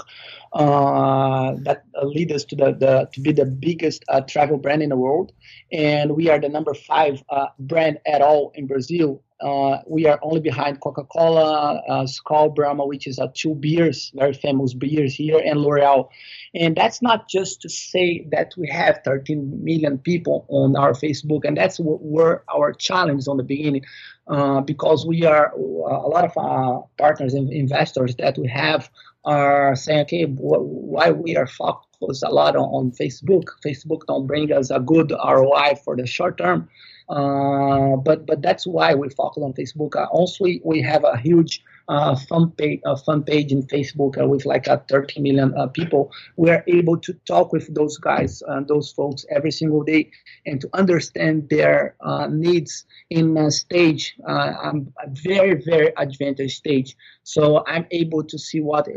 uh, 0.53 1.53
that 1.61 1.83
lead 2.03 2.31
us 2.31 2.45
to 2.45 2.55
the, 2.55 2.71
the, 2.73 3.09
to 3.13 3.21
be 3.21 3.31
the 3.31 3.45
biggest 3.45 4.03
uh, 4.09 4.21
travel 4.21 4.57
brand 4.57 4.81
in 4.81 4.89
the 4.89 4.97
world, 4.97 5.33
and 5.71 6.15
we 6.15 6.29
are 6.29 6.39
the 6.39 6.49
number 6.49 6.73
five 6.73 7.23
uh, 7.29 7.47
brand 7.59 7.99
at 8.05 8.21
all 8.21 8.51
in 8.55 8.67
Brazil. 8.67 9.21
Uh, 9.39 9.77
we 9.85 10.07
are 10.07 10.19
only 10.23 10.39
behind 10.39 10.79
Coca-Cola, 10.81 11.81
uh, 11.87 12.49
Brahma, 12.49 12.85
which 12.85 13.05
is 13.05 13.19
two 13.35 13.53
beers, 13.53 14.11
very 14.15 14.33
famous 14.33 14.73
beers 14.73 15.13
here, 15.13 15.39
and 15.45 15.61
L'Oreal. 15.61 16.09
And 16.55 16.75
that's 16.75 17.01
not 17.01 17.29
just 17.29 17.61
to 17.61 17.69
say 17.69 18.25
that 18.31 18.53
we 18.57 18.67
have 18.69 19.01
13 19.05 19.63
million 19.63 19.99
people 19.99 20.45
on 20.49 20.75
our 20.75 20.93
Facebook, 20.93 21.45
and 21.45 21.55
that's 21.55 21.79
what 21.79 22.01
were 22.01 22.43
our 22.53 22.73
challenge 22.73 23.27
on 23.27 23.37
the 23.37 23.43
beginning, 23.43 23.85
uh, 24.27 24.61
because 24.61 25.05
we 25.05 25.23
are 25.23 25.51
a 25.53 26.07
lot 26.07 26.25
of 26.25 26.35
uh, 26.37 26.81
partners 26.97 27.35
and 27.35 27.51
investors 27.53 28.15
that 28.15 28.37
we 28.39 28.47
have 28.47 28.89
are 29.23 29.75
saying, 29.75 30.01
okay, 30.01 30.23
why 30.25 31.11
we 31.11 31.35
are 31.35 31.47
focused 31.47 32.23
a 32.23 32.29
lot 32.29 32.55
on, 32.55 32.63
on 32.63 32.91
Facebook? 32.91 33.43
Facebook 33.63 34.01
don't 34.07 34.25
bring 34.25 34.51
us 34.51 34.71
a 34.71 34.79
good 34.79 35.11
ROI 35.11 35.75
for 35.83 35.95
the 35.95 36.07
short 36.07 36.37
term. 36.37 36.69
Uh, 37.09 37.95
but 37.95 38.25
but 38.25 38.41
that's 38.41 38.67
why 38.67 38.93
we 38.93 39.09
focus 39.09 39.41
on 39.41 39.53
Facebook. 39.53 39.95
Uh, 39.95 40.05
also, 40.11 40.45
we, 40.63 40.81
have 40.81 41.05
a 41.05 41.17
huge 41.17 41.63
uh, 41.87 42.15
fun 42.15 42.51
page, 42.51 42.81
uh, 42.85 42.95
fun 42.97 43.23
page 43.23 43.51
in 43.51 43.63
Facebook 43.63 44.21
uh, 44.21 44.27
with 44.27 44.45
like 44.45 44.67
uh, 44.67 44.77
30 44.89 45.21
million 45.21 45.53
uh, 45.57 45.67
people. 45.67 46.11
We 46.35 46.49
are 46.49 46.63
able 46.67 46.97
to 46.97 47.13
talk 47.25 47.53
with 47.53 47.73
those 47.73 47.97
guys, 47.97 48.43
those 48.67 48.91
folks 48.91 49.25
every 49.29 49.51
single 49.51 49.83
day, 49.83 50.11
and 50.45 50.59
to 50.59 50.69
understand 50.73 51.49
their 51.49 51.95
needs 52.29 52.85
in 53.09 53.37
a 53.37 53.51
stage, 53.51 54.15
um, 54.25 54.93
a 55.01 55.09
very 55.09 55.61
very 55.63 55.93
advanced 55.97 56.57
stage. 56.57 56.95
So 57.33 57.63
I'm 57.67 57.85
able 57.91 58.23
to 58.23 58.37
see 58.39 58.61
what 58.61 58.87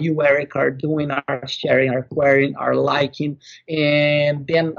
you, 0.00 0.22
Eric, 0.22 0.54
are 0.54 0.70
doing, 0.70 1.10
are 1.10 1.46
sharing, 1.48 1.90
are 1.90 2.04
querying, 2.04 2.54
are 2.54 2.76
liking, 2.76 3.38
and 3.68 4.46
then 4.46 4.74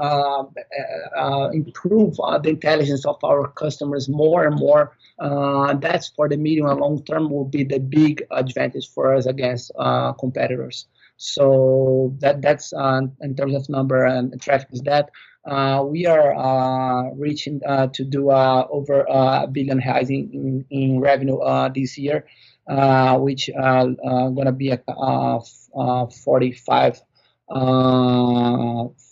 improve 1.52 2.16
the 2.16 2.48
intelligence 2.56 3.04
of 3.04 3.18
our 3.22 3.48
customers 3.48 4.08
more 4.08 4.46
and 4.46 4.56
more 4.56 4.96
uh, 5.18 5.74
that's 5.74 6.08
for 6.08 6.28
the 6.28 6.36
medium 6.36 6.66
and 6.66 6.80
long 6.80 7.02
term 7.04 7.30
will 7.30 7.44
be 7.44 7.64
the 7.64 7.78
big 7.78 8.24
advantage 8.30 8.88
for 8.92 9.14
us 9.14 9.26
against 9.26 9.70
uh, 9.78 10.12
competitors. 10.14 10.86
So 11.16 12.14
that 12.18 12.42
that's 12.42 12.72
uh, 12.72 13.02
in 13.20 13.36
terms 13.36 13.54
of 13.54 13.68
number 13.68 14.04
and 14.04 14.40
traffic 14.40 14.68
is 14.72 14.82
that. 14.82 15.10
Uh, 15.44 15.82
we 15.82 16.06
are 16.06 16.36
uh, 16.36 17.10
reaching 17.16 17.60
uh, 17.66 17.88
to 17.88 18.04
do 18.04 18.30
over 18.30 19.04
a 19.08 19.44
billion 19.50 19.80
reais 19.80 20.08
in, 20.08 20.30
in, 20.32 20.64
in 20.70 21.00
revenue 21.00 21.40
this 21.74 21.98
year, 21.98 22.24
Uh, 22.68 23.18
which 23.18 23.50
uh, 23.50 23.86
going 23.86 24.46
to 24.46 24.52
be 24.52 24.70
a, 24.70 24.80
uh, 24.88 25.40
uh, 25.74 26.06
45, 26.06 27.02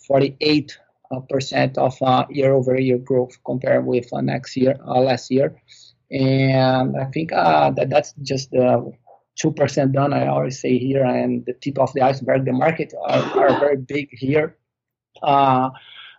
48 0.07 0.77
percent 1.29 1.77
of 1.77 1.93
year 2.29 2.53
over 2.53 2.79
year 2.79 2.97
growth 2.97 3.37
compared 3.45 3.85
with 3.85 4.07
next 4.13 4.55
year, 4.55 4.77
last 4.85 5.29
year. 5.29 5.61
And 6.09 6.95
I 6.95 7.05
think 7.05 7.33
uh, 7.33 7.71
that 7.71 7.89
that's 7.89 8.13
just 8.21 8.51
the 8.51 8.93
two 9.35 9.51
percent 9.51 9.91
done. 9.91 10.13
I 10.13 10.27
always 10.27 10.61
say 10.61 10.77
here, 10.77 11.03
and 11.03 11.45
the 11.45 11.53
tip 11.53 11.77
of 11.77 11.91
the 11.93 12.03
iceberg. 12.03 12.45
The 12.45 12.53
market 12.53 12.93
are, 13.05 13.21
are 13.37 13.59
very 13.59 13.77
big 13.77 14.09
here. 14.11 14.55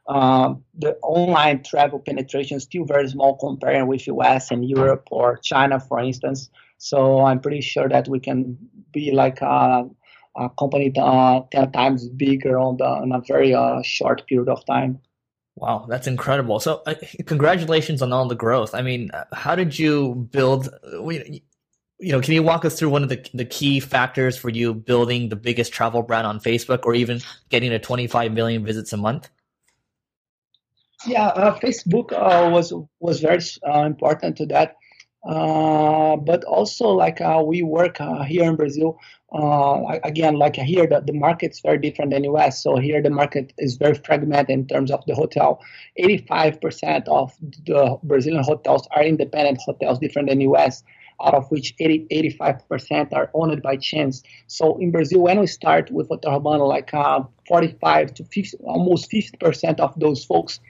Uh, 0.09 0.13
uh, 0.13 0.55
the 0.79 0.97
online 1.03 1.63
travel 1.63 1.99
penetration 1.99 2.57
is 2.57 2.65
still 2.65 2.85
very 2.85 3.09
small 3.09 3.37
compared 3.37 3.87
with 3.87 4.07
US 4.09 4.51
and 4.51 4.69
Europe 4.69 5.07
or 5.11 5.37
China, 5.39 5.79
for 5.79 6.01
instance. 6.01 6.51
So 6.79 7.25
I'm 7.25 7.41
pretty 7.41 7.61
sure 7.61 7.89
that 7.89 8.09
we 8.09 8.19
can 8.19 8.59
be 8.93 9.13
like 9.13 9.41
a, 9.41 9.89
a 10.37 10.51
company 10.59 10.93
uh, 10.99 11.43
10 11.53 11.73
times 11.73 12.09
bigger 12.09 12.59
on, 12.59 12.79
the, 12.79 12.85
on 12.85 13.13
a 13.13 13.21
very 13.21 13.55
uh, 13.55 13.83
short 13.83 14.27
period 14.27 14.49
of 14.49 14.65
time. 14.67 14.99
Wow, 15.55 15.87
that's 15.89 16.07
incredible. 16.07 16.59
So, 16.61 16.83
uh, 16.87 16.95
congratulations 17.27 18.03
on 18.03 18.13
all 18.13 18.27
the 18.27 18.35
growth. 18.35 18.75
I 18.75 18.83
mean, 18.83 19.11
uh, 19.13 19.25
how 19.33 19.55
did 19.55 19.79
you 19.79 20.15
build? 20.33 20.69
Uh, 20.83 21.07
you 21.09 22.11
know, 22.11 22.21
can 22.21 22.33
you 22.33 22.43
walk 22.43 22.65
us 22.65 22.79
through 22.79 22.89
one 22.89 23.03
of 23.03 23.11
the 23.11 23.23
the 23.35 23.45
key 23.45 23.79
factors 23.79 24.37
for 24.37 24.49
you 24.49 24.73
building 24.73 25.29
the 25.29 25.37
biggest 25.37 25.71
travel 25.71 26.03
brand 26.03 26.27
on 26.27 26.41
Facebook, 26.41 26.81
or 26.85 26.95
even 26.95 27.21
getting 27.51 27.69
to 27.69 27.79
25 27.79 28.33
million 28.33 28.65
visits 28.65 28.95
a 28.95 28.97
month? 28.97 29.29
Yeah, 31.07 31.29
uh, 31.29 31.59
Facebook 31.59 32.13
uh, 32.13 32.51
was 32.51 32.73
was 33.01 33.21
very 33.21 33.43
uh, 33.67 33.85
important 33.85 34.37
to 34.37 34.47
that. 34.47 34.77
but 35.25 36.45
also, 36.45 36.89
like 36.89 37.21
we 37.45 37.63
work 37.63 37.99
here 38.27 38.45
in 38.45 38.57
Brazil 38.57 38.99
uh, 39.33 39.99
again, 40.05 40.35
like 40.35 40.57
here, 40.57 40.87
the, 40.87 41.01
the 41.01 41.13
market's 41.13 41.61
very 41.61 41.79
different 41.79 42.11
than 42.11 42.25
US. 42.25 42.63
So 42.63 42.77
here, 42.77 43.01
the 43.03 43.11
market 43.11 43.53
is 43.59 43.77
very 43.77 43.95
fragmented 43.95 44.51
in 44.51 44.67
terms 44.67 44.91
of 44.91 45.05
the 45.07 45.15
hotel. 45.15 45.61
85% 45.99 47.09
of 47.09 47.33
the 47.67 47.99
Brazilian 48.03 48.45
hotels 48.45 48.87
are 48.95 49.03
independent 49.03 49.61
hotels, 49.65 49.99
different 49.99 50.29
than 50.29 50.41
US, 50.43 50.83
out 51.25 51.35
of 51.35 51.51
which 51.51 51.75
80, 51.79 52.07
85% 52.11 53.13
are 53.15 53.31
owned 53.33 53.63
by 53.63 53.77
chains. 53.77 54.23
So 54.49 54.77
in 54.79 54.91
Brazil, 54.91 55.21
when 55.21 55.41
we 55.41 55.47
start 55.47 55.91
with 55.91 56.09
Hotel 56.09 56.41
like 56.69 56.93
uh, 56.93 57.23
45 57.49 58.15
to 58.15 58.25
50, 58.25 58.59
almost 58.65 59.11
50% 59.11 59.81
of 59.81 59.99
those 59.99 60.25
folks 60.25 60.61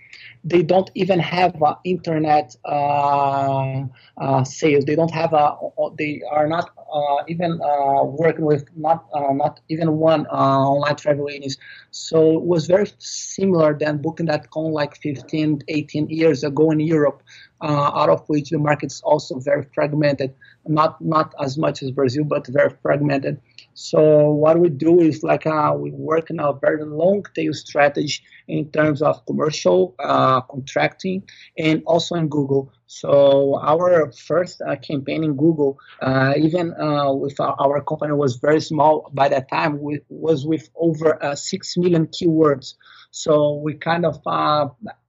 they 0.44 0.62
don't 0.62 0.90
even 0.94 1.20
have 1.20 1.54
internet 1.84 2.56
uh, 2.64 3.84
uh, 4.16 4.44
sales. 4.44 4.84
They 4.84 4.96
don't 4.96 5.11
have 5.12 5.32
a. 5.32 5.56
They 5.96 6.22
are 6.28 6.49
not 6.49 6.70
uh, 6.92 7.22
even 7.28 7.58
working 8.04 8.44
with 8.44 8.64
not 8.76 9.06
not 9.14 9.61
even 9.68 9.99
one 9.99 10.26
online 10.26 10.96
travel 10.96 11.28
agency. 11.28 11.58
So 11.90 12.38
it 12.38 12.42
was 12.42 12.66
very 12.66 12.90
similar 12.99 13.78
than 13.78 13.99
Booking.com 13.99 14.72
like 14.72 14.96
15, 14.96 15.62
18 15.68 16.08
years 16.08 16.42
ago 16.42 16.70
in 16.70 16.80
Europe. 16.80 17.22
out 17.62 18.11
of 18.11 18.28
which 18.28 18.50
the 18.50 18.58
market 18.58 18.90
is 18.90 19.00
also 19.02 19.38
very 19.38 19.64
fragmented, 19.75 20.34
not 20.66 21.00
not 21.00 21.32
as 21.40 21.56
much 21.56 21.82
as 21.82 21.92
Brazil, 21.92 22.25
but 22.25 22.46
very 22.49 22.72
fragmented. 22.82 23.40
So 23.75 24.31
what 24.31 24.59
we 24.59 24.69
do 24.69 25.00
is 25.00 25.23
like 25.23 25.47
uh, 25.47 25.75
we 25.76 25.91
work 25.93 26.31
in 26.31 26.41
a 26.41 26.52
very 26.52 26.85
long 26.85 27.25
tail 27.35 27.55
strategy 27.55 28.23
in 28.49 28.71
terms 28.71 29.00
of 29.00 29.25
commercial 29.26 29.95
uh, 29.99 30.43
contracting 30.43 31.23
and 31.57 31.83
also 31.87 32.17
in 32.17 32.29
Google. 32.29 32.73
So 32.87 33.59
our 33.62 34.12
first 34.12 34.61
uh, 34.61 34.76
campaign 34.76 35.25
in 35.25 35.35
Google, 35.37 35.79
uh, 36.02 36.35
even 36.37 36.75
uh, 36.75 37.12
with 37.12 37.41
our, 37.41 37.57
our, 37.59 37.83
company 37.83 38.12
was 38.12 38.37
very 38.37 38.61
small 38.61 39.11
by 39.14 39.31
that 39.31 39.49
time, 39.49 39.81
we, 39.81 40.00
was 40.11 40.45
with 40.45 40.69
over 40.76 41.23
uh, 41.25 41.35
six 41.35 41.75
million 41.79 42.07
keywords. 42.09 42.75
So 43.11 43.55
we 43.55 43.75
kind 43.75 44.05
of 44.05 44.21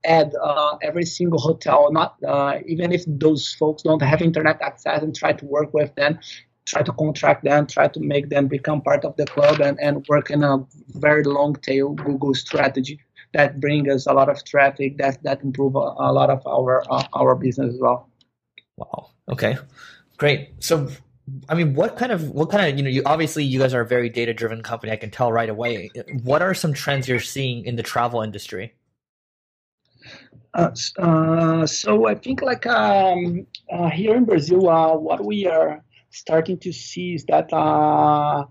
add 0.04 0.32
every 0.82 1.06
single 1.06 1.38
hotel, 1.38 1.90
not 1.90 2.16
even 2.66 2.92
if 2.92 3.02
those 3.06 3.54
folks 3.54 3.82
don't 3.82 4.02
have 4.02 4.20
internet 4.20 4.60
access, 4.60 5.02
and 5.02 5.14
try 5.14 5.32
to 5.32 5.44
work 5.46 5.72
with 5.72 5.94
them 5.94 6.18
try 6.66 6.82
to 6.82 6.92
contract 6.92 7.44
them, 7.44 7.66
try 7.66 7.88
to 7.88 8.00
make 8.00 8.28
them 8.28 8.48
become 8.48 8.80
part 8.80 9.04
of 9.04 9.16
the 9.16 9.26
club, 9.26 9.60
and, 9.60 9.78
and 9.80 10.04
work 10.08 10.30
in 10.30 10.42
a 10.42 10.64
very 10.88 11.24
long 11.24 11.54
tail 11.56 11.90
Google 11.90 12.34
strategy 12.34 13.00
that 13.34 13.60
brings 13.60 13.88
us 13.88 14.06
a 14.06 14.12
lot 14.12 14.28
of 14.28 14.42
traffic 14.44 14.96
that 14.98 15.22
that 15.24 15.42
improve 15.42 15.74
a, 15.74 15.78
a 15.78 16.12
lot 16.12 16.30
of 16.30 16.46
our 16.46 16.82
uh, 16.90 17.04
our 17.12 17.34
business 17.34 17.74
as 17.74 17.80
well. 17.80 18.08
Wow. 18.76 19.10
Okay. 19.28 19.58
Great. 20.16 20.54
So 20.60 20.88
I 21.48 21.54
mean, 21.54 21.74
what 21.74 21.96
kind 21.96 22.12
of 22.12 22.30
what 22.30 22.50
kind 22.50 22.70
of 22.70 22.78
you 22.78 22.82
know? 22.82 22.90
You 22.90 23.02
obviously 23.04 23.44
you 23.44 23.58
guys 23.58 23.74
are 23.74 23.82
a 23.82 23.86
very 23.86 24.08
data 24.08 24.32
driven 24.32 24.62
company. 24.62 24.92
I 24.92 24.96
can 24.96 25.10
tell 25.10 25.32
right 25.32 25.50
away. 25.50 25.90
What 26.22 26.42
are 26.42 26.54
some 26.54 26.72
trends 26.72 27.08
you're 27.08 27.20
seeing 27.20 27.64
in 27.66 27.76
the 27.76 27.82
travel 27.82 28.22
industry? 28.22 28.74
Uh, 30.54 30.70
uh, 30.98 31.66
so 31.66 32.06
I 32.06 32.14
think 32.14 32.40
like 32.40 32.66
um, 32.66 33.46
uh, 33.72 33.90
here 33.90 34.14
in 34.14 34.24
Brazil, 34.24 34.68
uh, 34.68 34.96
what 34.96 35.24
we 35.24 35.46
are 35.46 35.82
starting 36.14 36.58
to 36.58 36.72
see 36.72 37.14
is 37.14 37.24
that 37.26 37.52
uh, 37.52 38.44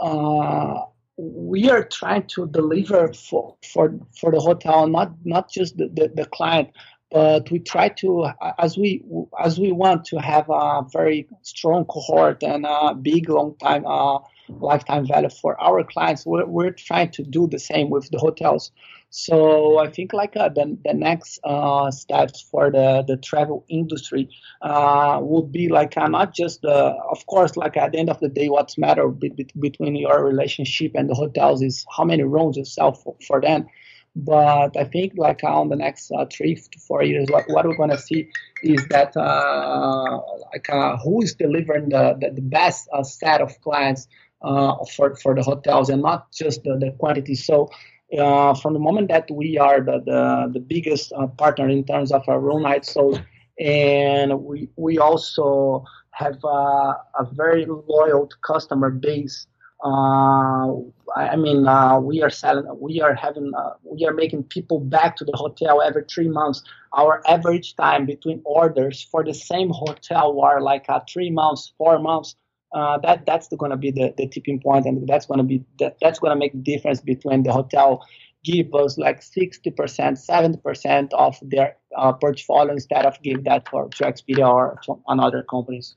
uh, 0.00 0.84
we 1.16 1.68
are 1.68 1.84
trying 1.84 2.26
to 2.28 2.46
deliver 2.48 3.12
for 3.12 3.56
for 3.72 3.94
for 4.18 4.32
the 4.32 4.40
hotel, 4.40 4.86
not 4.86 5.12
not 5.24 5.50
just 5.50 5.76
the, 5.76 5.88
the, 5.88 6.12
the 6.14 6.26
client, 6.26 6.70
but 7.10 7.50
we 7.50 7.58
try 7.58 7.88
to 7.88 8.28
as 8.58 8.76
we 8.76 9.02
as 9.42 9.58
we 9.58 9.72
want 9.72 10.04
to 10.04 10.18
have 10.18 10.48
a 10.50 10.82
very 10.92 11.28
strong 11.42 11.84
cohort 11.86 12.42
and 12.42 12.66
a 12.66 12.94
big 12.94 13.28
long 13.28 13.56
time 13.56 13.86
uh, 13.86 14.18
lifetime 14.48 15.06
value 15.06 15.28
for 15.28 15.60
our 15.60 15.84
clients 15.84 16.26
we're, 16.26 16.46
we're 16.46 16.70
trying 16.70 17.10
to 17.10 17.22
do 17.22 17.46
the 17.46 17.58
same 17.58 17.90
with 17.90 18.10
the 18.10 18.18
hotels 18.18 18.72
so 19.10 19.78
I 19.78 19.88
think 19.90 20.12
like 20.12 20.36
uh, 20.36 20.50
the, 20.50 20.76
the 20.84 20.92
next 20.92 21.40
uh, 21.42 21.90
steps 21.90 22.42
for 22.50 22.70
the, 22.70 23.04
the 23.06 23.16
travel 23.16 23.64
industry 23.68 24.28
uh, 24.60 25.18
would 25.22 25.50
be 25.50 25.68
like 25.68 25.96
uh, 25.96 26.08
not 26.08 26.34
just 26.34 26.60
the, 26.60 26.94
of 27.10 27.24
course, 27.26 27.56
like 27.56 27.78
at 27.78 27.92
the 27.92 27.98
end 27.98 28.10
of 28.10 28.20
the 28.20 28.28
day, 28.28 28.50
what's 28.50 28.76
matter 28.76 29.08
be, 29.08 29.30
be, 29.30 29.48
between 29.58 29.96
your 29.96 30.22
relationship 30.22 30.92
and 30.94 31.08
the 31.08 31.14
hotels 31.14 31.62
is 31.62 31.86
how 31.96 32.04
many 32.04 32.22
rooms 32.22 32.58
you 32.58 32.66
sell 32.66 32.92
for, 32.92 33.16
for 33.26 33.40
them. 33.40 33.66
But 34.14 34.76
I 34.76 34.84
think 34.84 35.14
like 35.16 35.42
on 35.42 35.70
the 35.70 35.76
next 35.76 36.10
uh, 36.10 36.26
three 36.30 36.56
to 36.56 36.78
four 36.80 37.02
years, 37.02 37.28
what, 37.30 37.44
what 37.48 37.64
we're 37.64 37.76
going 37.76 37.90
to 37.90 37.98
see 37.98 38.28
is 38.62 38.84
that 38.88 39.16
uh, 39.16 40.20
like 40.52 40.66
who 41.02 41.22
is 41.22 41.34
delivering 41.34 41.90
the, 41.90 42.18
the, 42.20 42.30
the 42.32 42.42
best 42.42 42.88
set 43.04 43.40
of 43.40 43.58
clients 43.62 44.06
for, 44.42 45.16
for 45.16 45.34
the 45.34 45.42
hotels 45.42 45.88
and 45.88 46.02
not 46.02 46.30
just 46.32 46.62
the, 46.64 46.76
the 46.78 46.90
quantity. 46.98 47.36
So 47.36 47.70
uh, 48.16 48.54
from 48.54 48.72
the 48.72 48.78
moment 48.78 49.08
that 49.08 49.30
we 49.30 49.58
are 49.58 49.80
the, 49.80 50.00
the, 50.04 50.50
the 50.54 50.60
biggest 50.60 51.12
uh, 51.12 51.26
partner 51.26 51.68
in 51.68 51.84
terms 51.84 52.12
of 52.12 52.22
our 52.28 52.40
room 52.40 52.62
nights 52.62 52.92
sold, 52.92 53.22
and 53.58 54.42
we, 54.44 54.68
we 54.76 54.98
also 54.98 55.84
have 56.12 56.38
uh, 56.44 56.94
a 57.18 57.26
very 57.32 57.66
loyal 57.66 58.28
customer 58.42 58.90
base. 58.90 59.46
Uh, 59.84 60.72
I 61.14 61.36
mean, 61.36 61.68
uh, 61.68 62.00
we 62.00 62.22
are 62.22 62.30
selling, 62.30 62.66
we 62.80 63.00
are 63.00 63.14
having, 63.14 63.52
uh, 63.56 63.74
we 63.84 64.06
are 64.06 64.12
making 64.12 64.44
people 64.44 64.80
back 64.80 65.14
to 65.16 65.24
the 65.24 65.36
hotel 65.36 65.80
every 65.80 66.04
three 66.12 66.28
months. 66.28 66.62
Our 66.92 67.22
average 67.28 67.76
time 67.76 68.04
between 68.06 68.40
orders 68.44 69.02
for 69.02 69.22
the 69.22 69.34
same 69.34 69.70
hotel 69.70 70.40
are 70.40 70.60
like 70.60 70.86
three 71.08 71.30
months, 71.30 71.72
four 71.78 71.98
months 72.00 72.34
uh, 72.72 72.98
that 72.98 73.26
that's 73.26 73.48
going 73.48 73.70
to 73.70 73.76
be 73.76 73.90
the, 73.90 74.14
the 74.16 74.28
tipping 74.28 74.60
point, 74.60 74.86
and 74.86 75.08
that's 75.08 75.26
going 75.26 75.38
to 75.38 75.44
be 75.44 75.64
that, 75.78 75.96
that's 76.00 76.18
going 76.18 76.32
to 76.32 76.38
make 76.38 76.52
the 76.52 76.58
difference 76.58 77.00
between 77.00 77.42
the 77.42 77.52
hotel 77.52 78.04
give 78.44 78.74
us 78.74 78.96
like 78.98 79.20
60%, 79.20 79.74
70% 79.74 81.12
of 81.12 81.36
their 81.42 81.76
uh, 81.96 82.12
portfolio 82.12 82.72
instead 82.72 83.04
of 83.04 83.20
give 83.22 83.44
that 83.44 83.68
for, 83.68 83.88
to 83.88 84.04
Expedia 84.04 84.48
or 84.48 84.78
to 84.84 85.00
another 85.08 85.42
companies. 85.42 85.96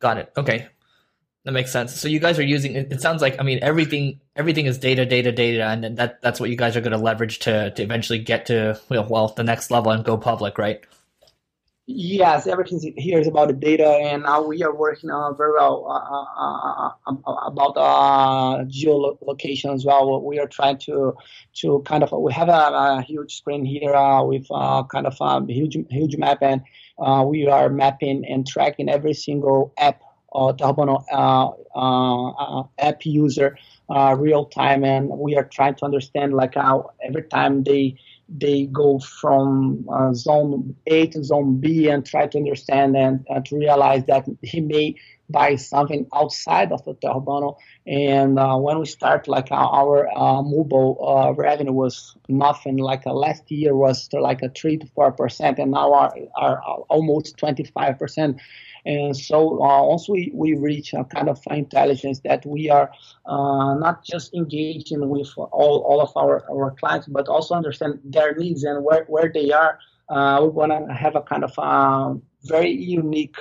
Got 0.00 0.18
it. 0.18 0.32
Okay. 0.36 0.66
That 1.44 1.52
makes 1.52 1.70
sense. 1.70 1.94
So 1.94 2.08
you 2.08 2.20
guys 2.20 2.38
are 2.38 2.42
using 2.42 2.74
it 2.74 3.02
sounds 3.02 3.20
like 3.20 3.38
I 3.38 3.42
mean 3.42 3.58
everything 3.60 4.20
everything 4.34 4.64
is 4.64 4.78
data 4.78 5.04
data 5.04 5.30
data 5.30 5.64
and 5.64 5.98
that 5.98 6.22
that's 6.22 6.40
what 6.40 6.48
you 6.48 6.56
guys 6.56 6.74
are 6.74 6.80
going 6.80 6.92
to 6.92 6.98
leverage 6.98 7.40
to 7.40 7.70
to 7.70 7.82
eventually 7.82 8.18
get 8.18 8.46
to 8.46 8.80
well 8.88 9.28
the 9.28 9.44
next 9.44 9.70
level 9.70 9.92
and 9.92 10.06
go 10.06 10.16
public, 10.16 10.56
right? 10.56 10.80
Yes, 11.86 12.46
everything 12.46 12.94
here 12.96 13.18
is 13.18 13.26
about 13.26 13.48
the 13.48 13.52
data, 13.52 13.86
and 13.86 14.22
now 14.22 14.42
we 14.42 14.62
are 14.62 14.74
working 14.74 15.10
uh, 15.10 15.34
very 15.34 15.52
well 15.52 15.84
uh, 15.86 16.14
uh, 16.16 16.92
uh, 17.06 17.14
uh 17.26 17.46
about 17.46 17.76
uh, 17.76 18.64
geolocation 18.64 19.74
as 19.74 19.84
well. 19.84 20.22
We 20.22 20.38
are 20.38 20.46
trying 20.46 20.78
to 20.86 21.14
to 21.56 21.82
kind 21.84 22.02
of 22.02 22.10
we 22.12 22.32
have 22.32 22.48
a, 22.48 22.52
a 22.52 23.02
huge 23.06 23.36
screen 23.36 23.66
here 23.66 23.92
with 24.22 24.48
kind 24.48 25.06
of 25.06 25.14
a 25.20 25.44
huge 25.52 25.76
huge 25.90 26.16
map, 26.16 26.38
and 26.40 26.62
we 27.28 27.48
are 27.48 27.68
mapping 27.68 28.24
and 28.24 28.46
tracking 28.46 28.88
every 28.88 29.12
single 29.12 29.74
app 29.76 30.00
or 30.28 30.56
uh, 31.12 32.62
app 32.78 33.04
user 33.04 33.58
real 34.16 34.46
time, 34.46 34.84
and 34.84 35.10
we 35.10 35.36
are 35.36 35.44
trying 35.44 35.74
to 35.74 35.84
understand 35.84 36.32
like 36.32 36.54
how 36.54 36.92
every 37.02 37.24
time 37.24 37.62
they 37.62 37.98
they 38.28 38.66
go 38.66 38.98
from 38.98 39.86
uh, 39.92 40.12
zone 40.14 40.74
A 40.86 41.06
to 41.08 41.22
zone 41.22 41.58
B 41.60 41.88
and 41.88 42.04
try 42.04 42.26
to 42.26 42.38
understand 42.38 42.96
and 42.96 43.24
uh, 43.30 43.40
to 43.40 43.56
realize 43.56 44.04
that 44.06 44.26
he 44.42 44.60
may 44.60 44.96
buy 45.28 45.56
something 45.56 46.06
outside 46.14 46.72
of 46.72 46.84
the 46.84 46.94
Urbano. 47.04 47.56
And 47.86 48.38
uh, 48.38 48.56
when 48.56 48.78
we 48.78 48.86
start, 48.86 49.28
like 49.28 49.48
our, 49.50 50.08
uh, 50.08 50.42
mobile 50.42 50.98
uh, 51.00 51.32
revenue 51.32 51.72
was 51.72 52.16
nothing. 52.28 52.76
Like 52.76 53.06
uh, 53.06 53.12
last 53.12 53.50
year 53.50 53.74
was 53.74 54.08
like 54.12 54.42
a 54.42 54.48
three 54.48 54.76
to 54.78 54.86
four 54.94 55.12
percent, 55.12 55.58
and 55.58 55.70
now 55.72 55.92
are, 55.92 56.14
are 56.36 56.60
almost 56.88 57.36
twenty 57.36 57.64
five 57.64 57.98
percent. 57.98 58.40
And 58.86 59.16
so 59.16 59.62
uh, 59.62 59.82
once 59.86 60.10
we, 60.10 60.30
we 60.34 60.56
reach 60.56 60.92
a 60.92 61.04
kind 61.04 61.30
of 61.30 61.40
intelligence 61.50 62.20
that 62.24 62.44
we 62.44 62.68
are 62.68 62.90
uh, 63.24 63.74
not 63.76 64.04
just 64.04 64.34
engaging 64.34 65.08
with 65.08 65.32
all, 65.38 65.78
all 65.88 66.02
of 66.02 66.14
our, 66.16 66.44
our 66.50 66.70
clients, 66.72 67.06
but 67.06 67.26
also 67.26 67.54
understand 67.54 68.00
their 68.04 68.34
needs 68.34 68.62
and 68.62 68.84
where, 68.84 69.04
where 69.08 69.30
they 69.32 69.52
are, 69.52 69.78
we 70.10 70.48
want 70.48 70.70
to 70.70 70.92
have 70.92 71.16
a 71.16 71.22
kind 71.22 71.44
of 71.44 71.54
uh, 71.56 72.12
very 72.42 72.72
unique 72.72 73.36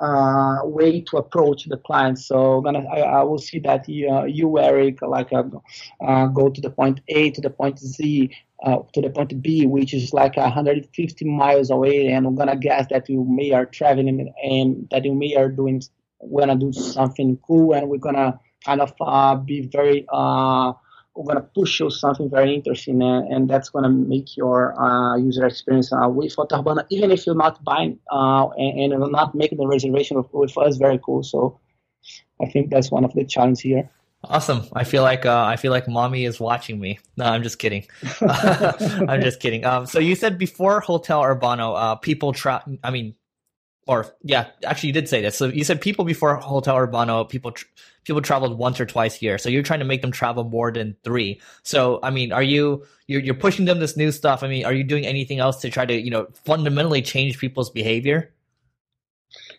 uh, 0.00 0.58
way 0.64 1.00
to 1.02 1.16
approach 1.16 1.64
the 1.64 1.76
client. 1.76 2.18
So 2.18 2.60
gonna, 2.60 2.84
I, 2.86 3.00
I 3.00 3.22
will 3.22 3.38
see 3.38 3.58
that 3.60 3.88
you, 3.88 4.10
uh, 4.10 4.24
you 4.24 4.58
Eric, 4.58 5.02
like 5.02 5.32
uh, 5.32 5.44
uh, 6.00 6.26
go 6.26 6.48
to 6.48 6.60
the 6.60 6.70
point 6.70 7.00
A 7.08 7.30
to 7.30 7.40
the 7.40 7.50
point 7.50 7.78
Z 7.78 8.30
uh, 8.62 8.78
to 8.92 9.00
the 9.00 9.10
point 9.10 9.40
B, 9.42 9.66
which 9.66 9.94
is 9.94 10.12
like 10.12 10.36
150 10.36 11.24
miles 11.24 11.70
away, 11.70 12.08
and 12.08 12.26
I'm 12.26 12.34
gonna 12.34 12.56
guess 12.56 12.86
that 12.90 13.08
you 13.08 13.24
may 13.24 13.52
are 13.52 13.66
traveling 13.66 14.32
and 14.42 14.88
that 14.90 15.04
you 15.04 15.14
may 15.14 15.34
are 15.36 15.48
doing 15.48 15.82
gonna 16.34 16.56
do 16.56 16.72
something 16.72 17.38
cool, 17.46 17.74
and 17.74 17.88
we're 17.88 17.98
gonna 17.98 18.38
kind 18.64 18.80
of 18.80 18.92
uh, 19.00 19.36
be 19.36 19.68
very 19.72 20.06
uh, 20.12 20.72
gonna 21.24 21.40
push 21.42 21.80
you 21.80 21.90
something 21.90 22.30
very 22.30 22.54
interesting, 22.54 23.02
and, 23.02 23.32
and 23.32 23.50
that's 23.50 23.70
gonna 23.70 23.88
make 23.90 24.36
your 24.36 24.80
uh, 24.80 25.16
user 25.16 25.46
experience 25.46 25.92
uh, 25.92 26.08
with 26.08 26.34
Urbano, 26.36 26.84
even 26.90 27.10
if 27.10 27.26
you're 27.26 27.34
not 27.34 27.62
buying 27.64 27.98
uh, 28.10 28.48
and, 28.56 28.92
and 28.92 29.12
not 29.12 29.34
making 29.34 29.58
the 29.58 29.66
reservation 29.66 30.16
with, 30.16 30.32
with 30.32 30.56
us, 30.58 30.76
very 30.76 30.98
cool. 31.04 31.22
So 31.22 31.58
I 32.40 32.46
think 32.46 32.70
that's 32.70 32.90
one 32.90 33.04
of 33.04 33.12
the 33.14 33.24
challenges 33.24 33.60
here. 33.60 33.90
Awesome. 34.24 34.66
I 34.72 34.82
feel 34.82 35.02
like 35.02 35.26
uh, 35.26 35.44
I 35.44 35.56
feel 35.56 35.70
like 35.70 35.86
mommy 35.86 36.24
is 36.24 36.40
watching 36.40 36.80
me. 36.80 36.98
No, 37.16 37.24
I'm 37.24 37.44
just 37.44 37.60
kidding. 37.60 37.86
I'm 38.20 39.22
just 39.22 39.38
kidding. 39.38 39.64
Um, 39.64 39.86
so 39.86 40.00
you 40.00 40.16
said 40.16 40.38
before 40.38 40.80
Hotel 40.80 41.22
Urbano, 41.22 41.74
uh, 41.76 41.94
people 41.94 42.32
tra- 42.32 42.64
I 42.82 42.90
mean, 42.90 43.14
or 43.88 44.14
yeah, 44.22 44.48
actually 44.64 44.88
you 44.88 44.92
did 44.92 45.08
say 45.08 45.22
this. 45.22 45.36
So 45.36 45.46
you 45.46 45.64
said 45.64 45.80
people 45.80 46.04
before 46.04 46.36
Hotel 46.36 46.76
Urbano, 46.76 47.26
people 47.26 47.52
tr- 47.52 47.64
people 48.04 48.20
traveled 48.20 48.58
once 48.58 48.78
or 48.78 48.84
twice 48.84 49.20
a 49.20 49.24
year. 49.24 49.38
So 49.38 49.48
you're 49.48 49.62
trying 49.62 49.78
to 49.78 49.86
make 49.86 50.02
them 50.02 50.12
travel 50.12 50.44
more 50.44 50.70
than 50.70 50.94
three. 51.04 51.40
So 51.62 51.98
I 52.02 52.10
mean, 52.10 52.30
are 52.30 52.42
you 52.42 52.84
you're, 53.06 53.22
you're 53.22 53.34
pushing 53.34 53.64
them 53.64 53.80
this 53.80 53.96
new 53.96 54.12
stuff? 54.12 54.42
I 54.42 54.48
mean, 54.48 54.66
are 54.66 54.74
you 54.74 54.84
doing 54.84 55.06
anything 55.06 55.38
else 55.38 55.62
to 55.62 55.70
try 55.70 55.86
to 55.86 55.94
you 55.94 56.10
know 56.10 56.28
fundamentally 56.44 57.00
change 57.00 57.38
people's 57.38 57.70
behavior? 57.70 58.34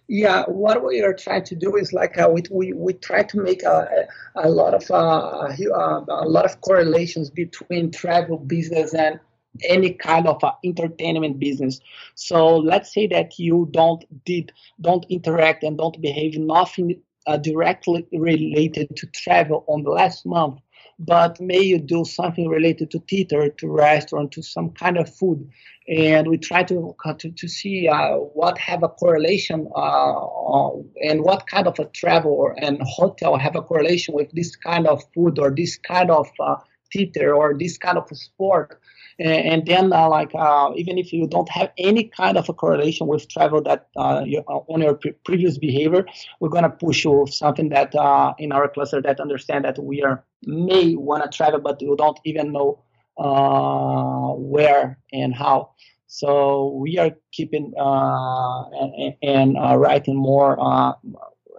Yeah, 0.07 0.43
what 0.45 0.85
we 0.85 1.01
are 1.01 1.13
trying 1.13 1.43
to 1.45 1.55
do 1.55 1.75
is 1.75 1.91
like 1.91 2.17
uh, 2.17 2.29
we, 2.31 2.43
we, 2.51 2.73
we 2.73 2.93
try 2.93 3.23
to 3.23 3.41
make 3.41 3.63
a, 3.63 4.07
a 4.35 4.49
lot 4.49 4.73
of 4.73 4.89
uh, 4.91 5.47
a 5.49 6.27
lot 6.27 6.45
of 6.45 6.61
correlations 6.61 7.31
between 7.31 7.91
travel 7.91 8.37
business 8.37 8.93
and 8.93 9.19
any 9.63 9.93
kind 9.93 10.27
of 10.27 10.43
uh, 10.43 10.53
entertainment 10.63 11.39
business. 11.39 11.79
So 12.15 12.57
let's 12.57 12.93
say 12.93 13.07
that 13.07 13.39
you 13.39 13.67
don't 13.71 14.03
did 14.25 14.51
don't 14.81 15.05
interact 15.09 15.63
and 15.63 15.77
don't 15.77 15.99
behave 16.01 16.37
nothing 16.37 17.01
uh, 17.27 17.37
directly 17.37 18.07
related 18.11 18.95
to 18.95 19.07
travel 19.07 19.65
on 19.67 19.83
the 19.83 19.91
last 19.91 20.25
month 20.25 20.59
but 20.99 21.39
may 21.39 21.61
you 21.61 21.79
do 21.79 22.03
something 22.03 22.49
related 22.49 22.91
to 22.91 22.99
theater, 22.99 23.49
to 23.49 23.69
restaurant, 23.69 24.33
to 24.33 24.43
some 24.43 24.71
kind 24.71 24.97
of 24.97 25.13
food, 25.13 25.49
and 25.87 26.27
we 26.27 26.37
try 26.37 26.61
to 26.63 26.93
to, 27.17 27.31
to 27.31 27.47
see 27.47 27.87
uh, 27.87 28.15
what 28.15 28.57
have 28.57 28.83
a 28.83 28.89
correlation 28.89 29.69
uh, 29.75 30.69
and 31.01 31.21
what 31.23 31.47
kind 31.47 31.67
of 31.67 31.79
a 31.79 31.85
travel 31.85 32.51
and 32.57 32.81
hotel 32.83 33.37
have 33.37 33.55
a 33.55 33.61
correlation 33.61 34.13
with 34.13 34.29
this 34.33 34.55
kind 34.57 34.87
of 34.87 35.01
food 35.13 35.39
or 35.39 35.49
this 35.49 35.77
kind 35.77 36.11
of 36.11 36.27
uh, 36.39 36.57
theater 36.91 37.33
or 37.33 37.57
this 37.57 37.77
kind 37.77 37.97
of 37.97 38.07
sport 38.13 38.79
and 39.19 39.65
then 39.65 39.91
uh, 39.91 40.07
like 40.07 40.31
uh, 40.33 40.71
even 40.75 40.97
if 40.97 41.11
you 41.11 41.27
don't 41.27 41.49
have 41.49 41.71
any 41.77 42.05
kind 42.05 42.37
of 42.37 42.47
a 42.47 42.53
correlation 42.53 43.05
with 43.07 43.27
travel 43.27 43.61
that 43.61 43.87
uh, 43.97 44.23
you, 44.25 44.39
uh, 44.47 44.59
on 44.67 44.81
your 44.81 44.95
pre- 44.95 45.11
previous 45.25 45.57
behavior 45.57 46.05
we're 46.39 46.49
going 46.49 46.63
to 46.63 46.69
push 46.69 47.03
you 47.03 47.25
something 47.29 47.69
that 47.69 47.93
uh, 47.95 48.33
in 48.39 48.51
our 48.51 48.67
cluster 48.69 49.01
that 49.01 49.19
understand 49.19 49.65
that 49.65 49.77
we 49.81 50.01
are 50.01 50.23
may 50.43 50.95
want 50.95 51.23
to 51.23 51.35
travel 51.35 51.59
but 51.59 51.81
you 51.81 51.95
don't 51.97 52.19
even 52.25 52.51
know 52.51 52.81
uh, 53.17 54.33
where 54.35 54.97
and 55.11 55.35
how 55.35 55.71
so 56.07 56.73
we 56.81 56.97
are 56.97 57.11
keeping 57.31 57.73
and, 57.77 59.15
and 59.21 59.55
writing 59.79 60.15
more 60.15 60.57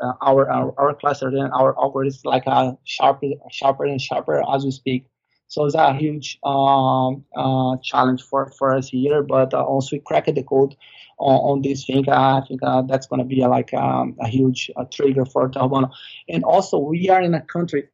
uh, 0.01 0.13
our, 0.23 0.51
our, 0.51 0.75
our 0.79 0.95
cluster 0.95 1.29
and 1.29 1.53
our 1.53 1.79
algorithm 1.79 2.19
like 2.25 2.45
uh, 2.47 2.73
sharper 2.85 3.27
sharper 3.51 3.85
and 3.85 4.01
sharper 4.01 4.43
as 4.55 4.65
we 4.65 4.71
speak. 4.71 5.05
So 5.51 5.65
it's 5.65 5.75
a 5.75 5.93
huge 5.93 6.39
um, 6.45 7.25
uh, 7.35 7.77
challenge 7.83 8.23
for, 8.23 8.53
for 8.57 8.73
us 8.73 8.89
here. 8.89 9.25
But 9.25 9.53
uh, 9.53 9.65
once 9.67 9.91
we 9.91 9.99
crack 9.99 10.27
the 10.27 10.45
code 10.45 10.77
on, 11.19 11.35
on 11.35 11.63
this 11.63 11.85
thing, 11.85 12.09
I 12.09 12.41
think 12.47 12.61
uh, 12.63 12.83
that's 12.83 13.09
going 13.09 13.19
to 13.19 13.25
be 13.25 13.45
like 13.45 13.75
um, 13.75 14.17
a 14.21 14.29
huge 14.29 14.71
uh, 14.77 14.85
trigger 14.85 15.25
for 15.25 15.49
Terra 15.49 15.91
And 16.29 16.45
also, 16.45 16.79
we 16.79 17.11
are 17.11 17.21
in 17.21 17.35
a 17.35 17.41
country 17.41 17.89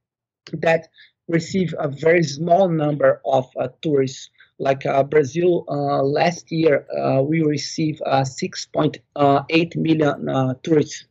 that 0.53 0.89
receive 1.29 1.75
a 1.79 1.89
very 1.89 2.23
small 2.25 2.69
number 2.69 3.23
of 3.25 3.47
uh, 3.59 3.69
tourists. 3.81 4.29
Like 4.59 4.85
uh, 4.85 5.03
Brazil, 5.05 5.65
last 6.03 6.51
year 6.51 6.87
we 7.23 7.43
received 7.43 8.01
6.8 8.07 9.77
million 9.77 10.57
tourists 10.63 11.05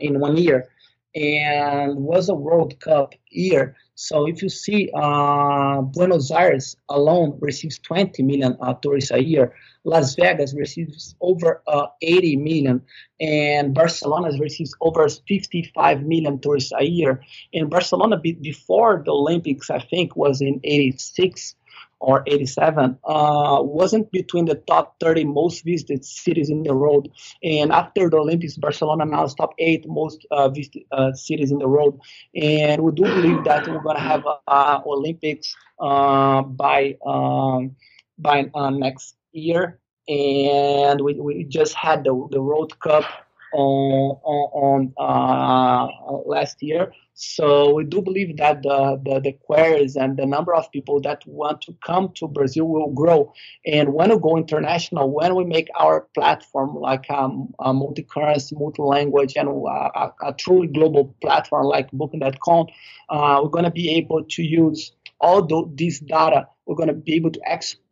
in 0.00 0.20
one 0.20 0.36
year, 0.36 0.68
and 1.14 1.96
was 1.96 2.28
a 2.28 2.34
World 2.34 2.78
Cup 2.80 3.14
year. 3.30 3.76
So 4.02 4.26
if 4.26 4.42
you 4.42 4.48
see, 4.48 4.90
uh, 4.94 5.80
Buenos 5.80 6.32
Aires 6.32 6.76
alone 6.88 7.38
receives 7.40 7.78
20 7.78 8.24
million 8.24 8.56
uh, 8.60 8.74
tourists 8.74 9.12
a 9.12 9.22
year. 9.22 9.54
Las 9.84 10.16
Vegas 10.16 10.54
receives 10.54 11.14
over 11.20 11.62
uh, 11.68 11.86
80 12.02 12.36
million, 12.38 12.82
and 13.20 13.72
Barcelona 13.72 14.36
receives 14.40 14.74
over 14.80 15.08
55 15.08 16.02
million 16.02 16.40
tourists 16.40 16.72
a 16.76 16.84
year. 16.84 17.22
And 17.54 17.70
Barcelona, 17.70 18.18
before 18.18 19.04
the 19.04 19.12
Olympics, 19.12 19.70
I 19.70 19.78
think 19.78 20.16
was 20.16 20.40
in 20.40 20.58
86 20.64 21.54
or 22.02 22.24
87 22.26 22.98
uh, 23.04 23.58
wasn't 23.62 24.10
between 24.10 24.44
the 24.46 24.56
top 24.56 24.98
30 25.00 25.24
most 25.24 25.64
visited 25.64 26.04
cities 26.04 26.50
in 26.50 26.64
the 26.64 26.74
world. 26.74 27.08
And 27.42 27.72
after 27.72 28.10
the 28.10 28.16
Olympics, 28.16 28.56
Barcelona 28.56 29.04
now 29.04 29.24
is 29.24 29.34
top 29.34 29.54
eight 29.58 29.86
most 29.88 30.26
uh, 30.30 30.48
visited 30.48 30.82
uh, 30.90 31.12
cities 31.12 31.52
in 31.52 31.58
the 31.58 31.68
world. 31.68 32.00
And 32.34 32.82
we 32.82 32.92
do 32.92 33.04
believe 33.04 33.44
that 33.44 33.68
we're 33.68 33.82
going 33.82 33.96
to 33.96 34.02
have 34.02 34.24
uh, 34.48 34.80
Olympics 34.84 35.54
uh, 35.80 36.42
by 36.42 36.96
um, 37.06 37.76
by 38.18 38.50
uh, 38.54 38.70
next 38.70 39.16
year. 39.32 39.78
And 40.08 41.00
we, 41.00 41.14
we 41.20 41.44
just 41.44 41.74
had 41.74 42.02
the, 42.02 42.28
the 42.32 42.42
World 42.42 42.78
Cup 42.80 43.04
on, 43.52 44.18
on, 44.24 44.92
on 44.96 46.22
last 46.26 46.62
year. 46.62 46.92
So 47.24 47.72
we 47.72 47.84
do 47.84 48.02
believe 48.02 48.36
that 48.38 48.64
the, 48.64 49.00
the, 49.04 49.20
the, 49.20 49.32
queries 49.32 49.94
and 49.94 50.16
the 50.16 50.26
number 50.26 50.52
of 50.52 50.70
people 50.72 51.00
that 51.02 51.24
want 51.24 51.60
to 51.62 51.76
come 51.86 52.12
to 52.16 52.26
Brazil 52.26 52.66
will 52.66 52.90
grow. 52.90 53.32
And 53.64 53.94
when 53.94 54.10
we 54.10 54.18
go 54.18 54.36
international, 54.36 55.08
when 55.08 55.36
we 55.36 55.44
make 55.44 55.68
our 55.78 56.08
platform 56.14 56.74
like 56.74 57.08
um, 57.10 57.54
a 57.60 57.72
multi-currency, 57.72 58.56
multi-language, 58.56 59.36
and 59.36 59.48
a, 59.48 60.12
a, 60.20 60.34
truly 60.36 60.66
global 60.66 61.14
platform 61.22 61.66
like 61.66 61.92
Booking.com, 61.92 62.66
uh, 63.08 63.40
we're 63.40 63.50
going 63.50 63.66
to 63.66 63.70
be 63.70 63.90
able 63.90 64.24
to 64.24 64.42
use 64.42 64.90
all 65.20 65.46
the, 65.46 65.70
this 65.76 66.00
data. 66.00 66.48
We're 66.66 66.76
going 66.76 66.88
to 66.88 66.94
be 66.94 67.14
able 67.14 67.30
to 67.30 67.40
export 67.46 67.82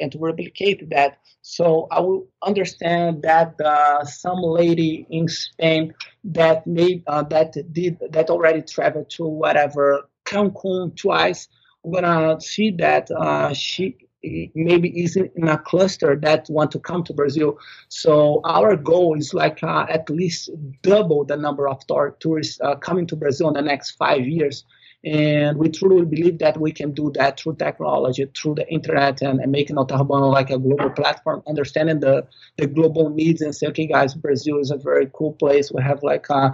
and 0.00 0.12
to 0.12 0.18
replicate 0.18 0.90
that 0.90 1.18
so 1.42 1.88
I 1.90 2.00
will 2.00 2.26
understand 2.42 3.22
that 3.22 3.58
uh, 3.60 4.04
some 4.04 4.40
lady 4.42 5.06
in 5.10 5.26
Spain 5.28 5.94
that 6.24 6.66
made 6.66 7.02
uh, 7.06 7.22
that 7.24 7.56
did 7.72 7.98
that 8.10 8.28
already 8.28 8.62
traveled 8.62 9.10
to 9.10 9.24
whatever 9.24 10.08
Cancun 10.26 10.96
twice. 10.96 11.48
We're 11.82 12.02
gonna 12.02 12.40
see 12.40 12.72
that 12.72 13.10
uh, 13.10 13.54
she 13.54 13.96
maybe 14.22 14.90
is 15.02 15.16
in 15.16 15.48
a 15.48 15.56
cluster 15.56 16.14
that 16.14 16.46
want 16.50 16.70
to 16.72 16.78
come 16.78 17.02
to 17.04 17.14
Brazil. 17.14 17.58
So 17.88 18.42
our 18.44 18.76
goal 18.76 19.16
is 19.16 19.32
like 19.32 19.62
uh, 19.62 19.86
at 19.88 20.10
least 20.10 20.50
double 20.82 21.24
the 21.24 21.38
number 21.38 21.68
of 21.68 21.80
tourists 22.18 22.60
uh, 22.60 22.74
coming 22.76 23.06
to 23.06 23.16
Brazil 23.16 23.48
in 23.48 23.54
the 23.54 23.62
next 23.62 23.92
five 23.92 24.26
years. 24.26 24.64
And 25.02 25.56
we 25.56 25.70
truly 25.70 26.04
believe 26.04 26.38
that 26.40 26.60
we 26.60 26.72
can 26.72 26.92
do 26.92 27.10
that 27.14 27.40
through 27.40 27.56
technology, 27.56 28.26
through 28.36 28.56
the 28.56 28.68
internet, 28.68 29.22
and, 29.22 29.40
and 29.40 29.50
making 29.50 29.76
Hotel 29.76 30.04
Urbano 30.04 30.30
like 30.30 30.50
a 30.50 30.58
global 30.58 30.90
platform, 30.90 31.42
understanding 31.48 32.00
the, 32.00 32.26
the 32.58 32.66
global 32.66 33.08
needs 33.08 33.40
and 33.40 33.54
say, 33.54 33.68
okay, 33.68 33.86
guys, 33.86 34.14
Brazil 34.14 34.58
is 34.58 34.70
a 34.70 34.76
very 34.76 35.10
cool 35.14 35.32
place. 35.32 35.72
We 35.72 35.82
have 35.82 36.02
like 36.02 36.26
uh, 36.28 36.50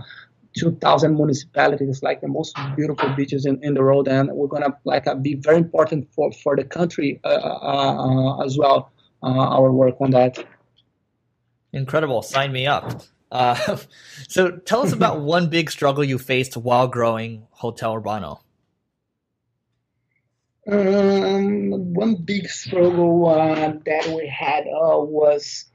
2,000 0.56 1.16
municipalities, 1.16 2.02
like 2.02 2.20
the 2.20 2.28
most 2.28 2.56
beautiful 2.76 3.08
beaches 3.10 3.46
in, 3.46 3.62
in 3.62 3.74
the 3.74 3.82
world, 3.82 4.08
and 4.08 4.30
we're 4.32 4.46
gonna 4.46 4.76
like 4.84 5.06
uh, 5.06 5.14
be 5.14 5.34
very 5.34 5.58
important 5.58 6.08
for, 6.14 6.32
for 6.32 6.56
the 6.56 6.64
country 6.64 7.20
uh, 7.24 7.28
uh, 7.28 8.38
uh 8.40 8.44
as 8.44 8.56
well. 8.56 8.90
Uh, 9.22 9.28
our 9.28 9.72
work 9.72 9.96
on 10.00 10.10
that. 10.10 10.38
Incredible! 11.72 12.22
Sign 12.22 12.52
me 12.52 12.66
up. 12.66 13.02
Uh, 13.30 13.76
so 14.28 14.56
tell 14.58 14.82
us 14.82 14.92
about 14.92 15.20
one 15.36 15.48
big 15.48 15.70
struggle 15.70 16.04
you 16.04 16.18
faced 16.18 16.56
while 16.56 16.88
growing 16.88 17.46
Hotel 17.50 17.94
Urbano. 17.94 18.40
Um, 20.68 21.94
one 21.94 22.16
big 22.16 22.48
struggle 22.48 23.28
uh, 23.28 23.72
that 23.84 24.06
we 24.08 24.26
had 24.26 24.64
uh, 24.66 24.98
was 24.98 25.66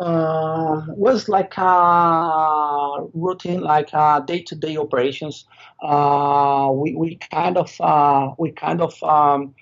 uh, 0.00 0.82
was 0.88 1.28
like 1.28 1.54
uh, 1.56 3.02
routine, 3.14 3.60
like 3.60 3.92
a 3.92 4.22
day 4.26 4.42
to 4.42 4.56
day 4.56 4.76
operations. 4.76 5.46
Uh, 5.80 6.70
we 6.74 6.96
we 6.96 7.16
kind 7.30 7.56
of 7.56 7.72
uh, 7.80 8.32
we 8.36 8.50
kind 8.50 8.80
of 8.80 9.00
um, 9.04 9.54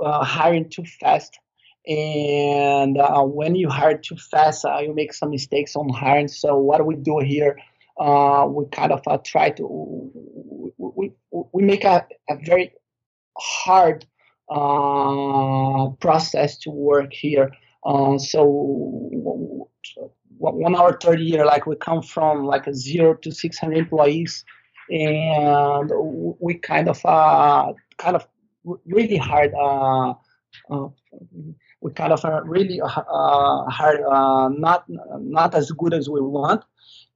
hiring 0.00 0.70
too 0.70 0.84
fast 0.84 1.38
and 1.86 2.96
uh, 2.98 3.22
when 3.22 3.54
you 3.54 3.68
hire 3.68 3.98
too 3.98 4.16
fast, 4.16 4.64
uh, 4.64 4.78
you 4.78 4.94
make 4.94 5.12
some 5.12 5.30
mistakes 5.30 5.74
on 5.74 5.88
hiring. 5.88 6.28
So 6.28 6.56
what 6.56 6.86
we 6.86 6.94
do 6.94 7.18
here, 7.18 7.58
uh, 7.98 8.46
we 8.48 8.66
kind 8.66 8.92
of 8.92 9.00
uh, 9.06 9.18
try 9.24 9.50
to 9.50 9.64
we, 10.78 11.12
we 11.52 11.62
make 11.62 11.84
a, 11.84 12.06
a 12.30 12.36
very 12.44 12.72
hard 13.38 14.06
uh, 14.50 15.88
process 16.00 16.58
to 16.58 16.70
work 16.70 17.12
here. 17.12 17.50
Uh, 17.84 18.18
so 18.18 19.68
one 20.38 20.74
hour 20.76 20.96
thirty 21.00 21.24
year, 21.24 21.44
like 21.44 21.66
we 21.66 21.76
come 21.76 22.02
from 22.02 22.44
like 22.44 22.66
a 22.66 22.74
zero 22.74 23.14
to 23.14 23.32
six 23.32 23.58
hundred 23.58 23.78
employees, 23.78 24.44
and 24.90 25.90
we 26.40 26.54
kind 26.54 26.88
of 26.88 27.02
kind 27.02 28.16
of 28.16 28.26
really 28.86 29.16
hard 29.16 29.52
we 31.82 31.90
kind 31.92 32.12
of 32.12 32.24
are 32.24 32.44
really 32.44 32.80
uh, 32.80 32.88
hard, 32.88 34.00
uh, 34.02 34.48
not 34.48 34.84
not 34.88 35.54
as 35.54 35.70
good 35.72 35.92
as 35.92 36.08
we 36.08 36.20
want. 36.20 36.64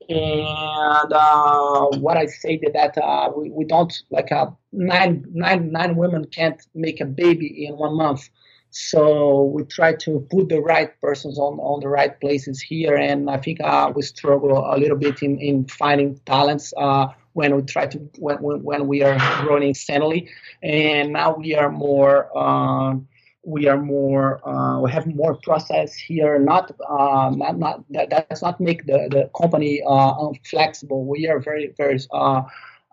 And 0.08 1.12
uh, 1.12 1.86
what 1.98 2.16
I 2.16 2.26
say 2.26 2.60
that 2.74 2.98
uh, 2.98 3.30
we, 3.36 3.50
we 3.50 3.64
don't 3.64 3.92
like 4.10 4.30
uh, 4.30 4.50
nine, 4.72 5.24
nine, 5.32 5.72
nine 5.72 5.96
women 5.96 6.26
can't 6.26 6.60
make 6.74 7.00
a 7.00 7.04
baby 7.04 7.66
in 7.66 7.76
one 7.76 7.96
month. 7.96 8.28
So 8.70 9.44
we 9.44 9.64
try 9.64 9.94
to 9.94 10.26
put 10.30 10.48
the 10.48 10.60
right 10.60 10.90
persons 11.00 11.38
on, 11.38 11.58
on 11.58 11.80
the 11.80 11.88
right 11.88 12.20
places 12.20 12.60
here, 12.60 12.96
and 12.96 13.30
I 13.30 13.38
think 13.38 13.60
uh, 13.60 13.90
we 13.94 14.02
struggle 14.02 14.58
a 14.72 14.76
little 14.76 14.98
bit 14.98 15.22
in, 15.22 15.38
in 15.38 15.66
finding 15.66 16.20
talents 16.26 16.74
uh, 16.76 17.06
when 17.32 17.56
we 17.56 17.62
try 17.62 17.86
to 17.86 17.98
when, 18.18 18.38
when 18.62 18.86
we 18.86 19.02
are 19.02 19.16
running 19.46 19.74
steadily, 19.74 20.28
and 20.62 21.12
now 21.12 21.36
we 21.36 21.54
are 21.54 21.70
more. 21.70 22.28
Uh, 22.36 22.96
we 23.46 23.68
are 23.68 23.80
more 23.80 24.46
uh, 24.46 24.80
we 24.80 24.90
have 24.90 25.06
more 25.06 25.36
process 25.36 25.94
here 25.94 26.36
not 26.38 26.72
uh, 26.88 27.30
not, 27.30 27.84
that 27.90 28.28
does 28.28 28.42
not 28.42 28.60
make 28.60 28.84
the, 28.86 29.08
the 29.10 29.30
company 29.40 29.80
uh, 29.86 30.28
flexible 30.44 31.04
we 31.06 31.28
are 31.28 31.38
very 31.38 31.72
very 31.78 31.98
uh, 32.12 32.42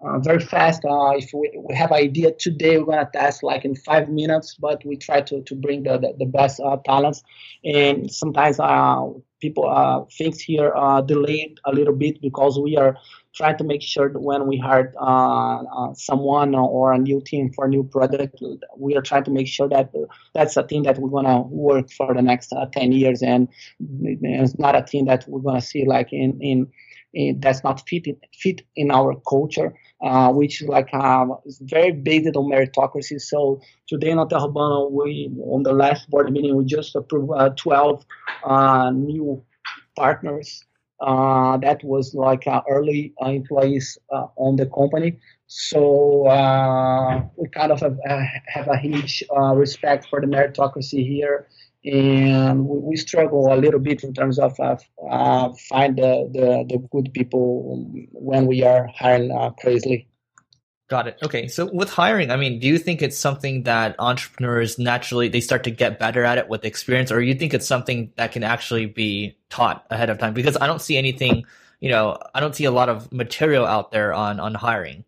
uh, 0.05 0.19
very 0.19 0.41
fast. 0.41 0.81
If 0.83 1.31
we, 1.33 1.57
we 1.57 1.73
have 1.75 1.93
idea 1.93 2.33
today 2.37 2.77
we're 2.77 3.05
to 3.05 3.09
test 3.13 3.41
like 3.41 3.63
in 3.63 3.73
five 3.73 4.09
minutes 4.09 4.57
but 4.59 4.85
we 4.85 4.97
try 4.97 5.21
to, 5.21 5.41
to 5.41 5.55
bring 5.55 5.83
the, 5.83 5.97
the, 5.97 6.13
the 6.19 6.25
best 6.25 6.59
talents. 6.83 7.23
And 7.63 8.11
sometimes 8.11 8.57
people 9.39 10.07
things 10.17 10.41
here 10.41 10.73
uh 10.75 11.01
delayed 11.01 11.57
a 11.65 11.71
little 11.71 11.95
bit 11.95 12.21
because 12.21 12.59
we 12.59 12.75
are 12.75 12.97
trying 13.35 13.57
to 13.57 13.63
make 13.63 13.81
sure 13.81 14.09
that 14.09 14.19
when 14.19 14.47
we 14.47 14.57
hire 14.57 14.93
uh, 14.99 15.63
uh, 15.63 15.93
someone 15.93 16.55
or 16.55 16.93
a 16.93 16.97
new 16.97 17.21
team 17.21 17.51
for 17.53 17.65
a 17.65 17.67
new 17.69 17.83
product, 17.83 18.41
we 18.77 18.95
are 18.95 19.01
trying 19.01 19.23
to 19.23 19.31
make 19.31 19.47
sure 19.47 19.67
that 19.69 19.91
that's 20.33 20.55
a 20.57 20.63
team 20.63 20.83
that 20.83 20.99
we're 20.99 21.09
going 21.09 21.25
to 21.25 21.39
work 21.49 21.91
for 21.91 22.13
the 22.13 22.21
next 22.21 22.53
uh, 22.53 22.65
10 22.67 22.91
years 22.91 23.21
and 23.21 23.47
it's 24.01 24.57
not 24.59 24.75
a 24.75 24.83
team 24.83 25.05
that 25.05 25.25
we're 25.27 25.41
going 25.41 25.59
to 25.59 25.65
see 25.65 25.85
like 25.85 26.13
in, 26.13 26.39
in, 26.41 26.67
in 27.13 27.39
that's 27.39 27.63
not 27.63 27.87
fit 27.87 28.07
in, 28.07 28.17
fit 28.33 28.61
in 28.75 28.91
our 28.91 29.15
culture. 29.27 29.73
Uh, 30.03 30.33
which 30.33 30.61
like 30.63 30.93
um, 30.93 31.33
is 31.45 31.59
very 31.63 31.93
based 31.93 32.35
on 32.35 32.51
meritocracy. 32.51 33.21
So 33.21 33.61
today 33.87 34.09
in 34.09 34.17
Hotel 34.17 34.91
we 34.91 35.31
on 35.45 35.63
the 35.63 35.71
last 35.71 36.09
board 36.09 36.29
meeting 36.29 36.57
we 36.57 36.65
just 36.65 36.93
approved 36.93 37.31
uh, 37.33 37.51
12 37.55 38.03
uh, 38.43 38.91
new 38.91 39.41
partners 39.95 40.65
uh, 41.01 41.57
that 41.57 41.83
was 41.83 42.13
like 42.13 42.47
uh, 42.47 42.61
early 42.69 43.13
employees 43.19 43.97
uh, 44.11 44.27
on 44.37 44.55
the 44.55 44.65
company. 44.67 45.17
So 45.47 46.27
uh, 46.27 47.23
we 47.35 47.47
kind 47.49 47.71
of 47.71 47.79
have, 47.81 47.97
uh, 48.09 48.23
have 48.47 48.67
a 48.67 48.77
huge 48.77 49.23
uh, 49.35 49.53
respect 49.55 50.07
for 50.09 50.21
the 50.21 50.27
meritocracy 50.27 51.05
here. 51.05 51.47
and 51.85 52.65
we, 52.65 52.95
struggle 52.95 53.53
a 53.53 53.57
little 53.57 53.79
bit 53.79 54.03
in 54.03 54.13
terms 54.13 54.39
of 54.39 54.57
uh, 54.59 54.77
uh, 55.09 55.53
find 55.69 55.97
the, 55.97 56.29
the, 56.31 56.65
the 56.69 56.77
good 56.91 57.13
people 57.13 57.85
when 58.11 58.45
we 58.45 58.63
are 58.63 58.87
hiring 58.95 59.31
uh, 59.31 59.49
crazily. 59.51 60.07
Got 60.89 61.07
it. 61.07 61.17
Okay. 61.23 61.47
So 61.47 61.69
with 61.71 61.89
hiring, 61.89 62.29
I 62.29 62.35
mean, 62.35 62.59
do 62.59 62.67
you 62.67 62.77
think 62.77 63.01
it's 63.01 63.17
something 63.17 63.63
that 63.63 63.95
entrepreneurs 63.99 64.77
naturally 64.77 65.29
they 65.29 65.39
start 65.39 65.63
to 65.63 65.71
get 65.71 65.97
better 65.97 66.23
at 66.23 66.37
it 66.37 66.49
with 66.49 66.65
experience, 66.65 67.11
or 67.11 67.21
you 67.21 67.33
think 67.35 67.53
it's 67.53 67.67
something 67.67 68.11
that 68.17 68.33
can 68.33 68.43
actually 68.43 68.85
be 68.85 69.37
taught 69.49 69.85
ahead 69.89 70.09
of 70.09 70.19
time? 70.19 70.33
Because 70.33 70.57
I 70.57 70.67
don't 70.67 70.81
see 70.81 70.97
anything, 70.97 71.45
you 71.79 71.89
know, 71.89 72.19
I 72.35 72.41
don't 72.41 72.53
see 72.53 72.65
a 72.65 72.71
lot 72.71 72.89
of 72.89 73.11
material 73.13 73.65
out 73.65 73.91
there 73.91 74.13
on 74.13 74.39
on 74.41 74.53
hiring. 74.53 75.05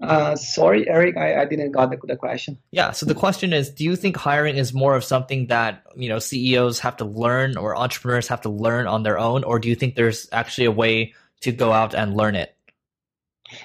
Uh, 0.00 0.36
sorry, 0.36 0.88
Eric, 0.88 1.16
I, 1.16 1.40
I 1.40 1.44
didn't 1.44 1.72
got 1.72 1.90
the, 1.90 1.98
the 2.06 2.16
question. 2.16 2.56
Yeah, 2.70 2.92
so 2.92 3.04
the 3.04 3.16
question 3.16 3.52
is, 3.52 3.68
do 3.70 3.82
you 3.82 3.96
think 3.96 4.16
hiring 4.16 4.56
is 4.56 4.72
more 4.72 4.94
of 4.94 5.02
something 5.02 5.48
that 5.48 5.82
you 5.96 6.08
know 6.08 6.18
CEOs 6.18 6.78
have 6.80 6.98
to 6.98 7.04
learn 7.04 7.56
or 7.56 7.74
entrepreneurs 7.74 8.28
have 8.28 8.42
to 8.42 8.50
learn 8.50 8.86
on 8.86 9.02
their 9.02 9.18
own, 9.18 9.44
or 9.44 9.58
do 9.58 9.68
you 9.68 9.74
think 9.74 9.96
there's 9.96 10.28
actually 10.30 10.66
a 10.66 10.70
way 10.72 11.14
to 11.40 11.52
go 11.52 11.72
out 11.72 11.94
and 11.94 12.14
learn 12.14 12.36
it? 12.36 12.54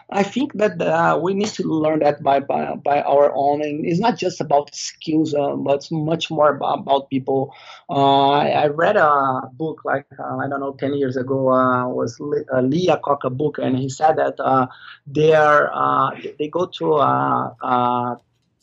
I 0.09 0.23
think 0.23 0.53
that 0.53 0.81
uh, 0.81 1.19
we 1.21 1.33
need 1.33 1.49
to 1.49 1.63
learn 1.63 1.99
that 1.99 2.23
by, 2.23 2.39
by, 2.39 2.75
by 2.75 3.01
our 3.01 3.33
own. 3.35 3.61
And 3.61 3.85
it's 3.85 3.99
not 3.99 4.17
just 4.17 4.41
about 4.41 4.73
skills, 4.75 5.33
uh, 5.33 5.55
but 5.55 5.87
much 5.91 6.29
more 6.31 6.55
about, 6.55 6.79
about 6.79 7.09
people. 7.09 7.53
Uh, 7.89 8.29
I, 8.29 8.49
I, 8.49 8.67
read 8.67 8.97
a 8.97 9.49
book 9.53 9.81
like, 9.85 10.05
uh, 10.19 10.37
I 10.37 10.47
don't 10.47 10.59
know, 10.59 10.73
10 10.73 10.93
years 10.95 11.17
ago, 11.17 11.51
uh, 11.51 11.87
was 11.87 12.19
a 12.51 12.61
Lee 12.61 12.87
Iacocca 12.87 13.35
book, 13.35 13.57
and 13.57 13.77
he 13.77 13.89
said 13.89 14.17
that 14.17 14.39
uh, 14.39 14.67
they, 15.07 15.33
are, 15.33 16.13
they 16.39 16.47
go 16.47 16.65
to 16.65 16.93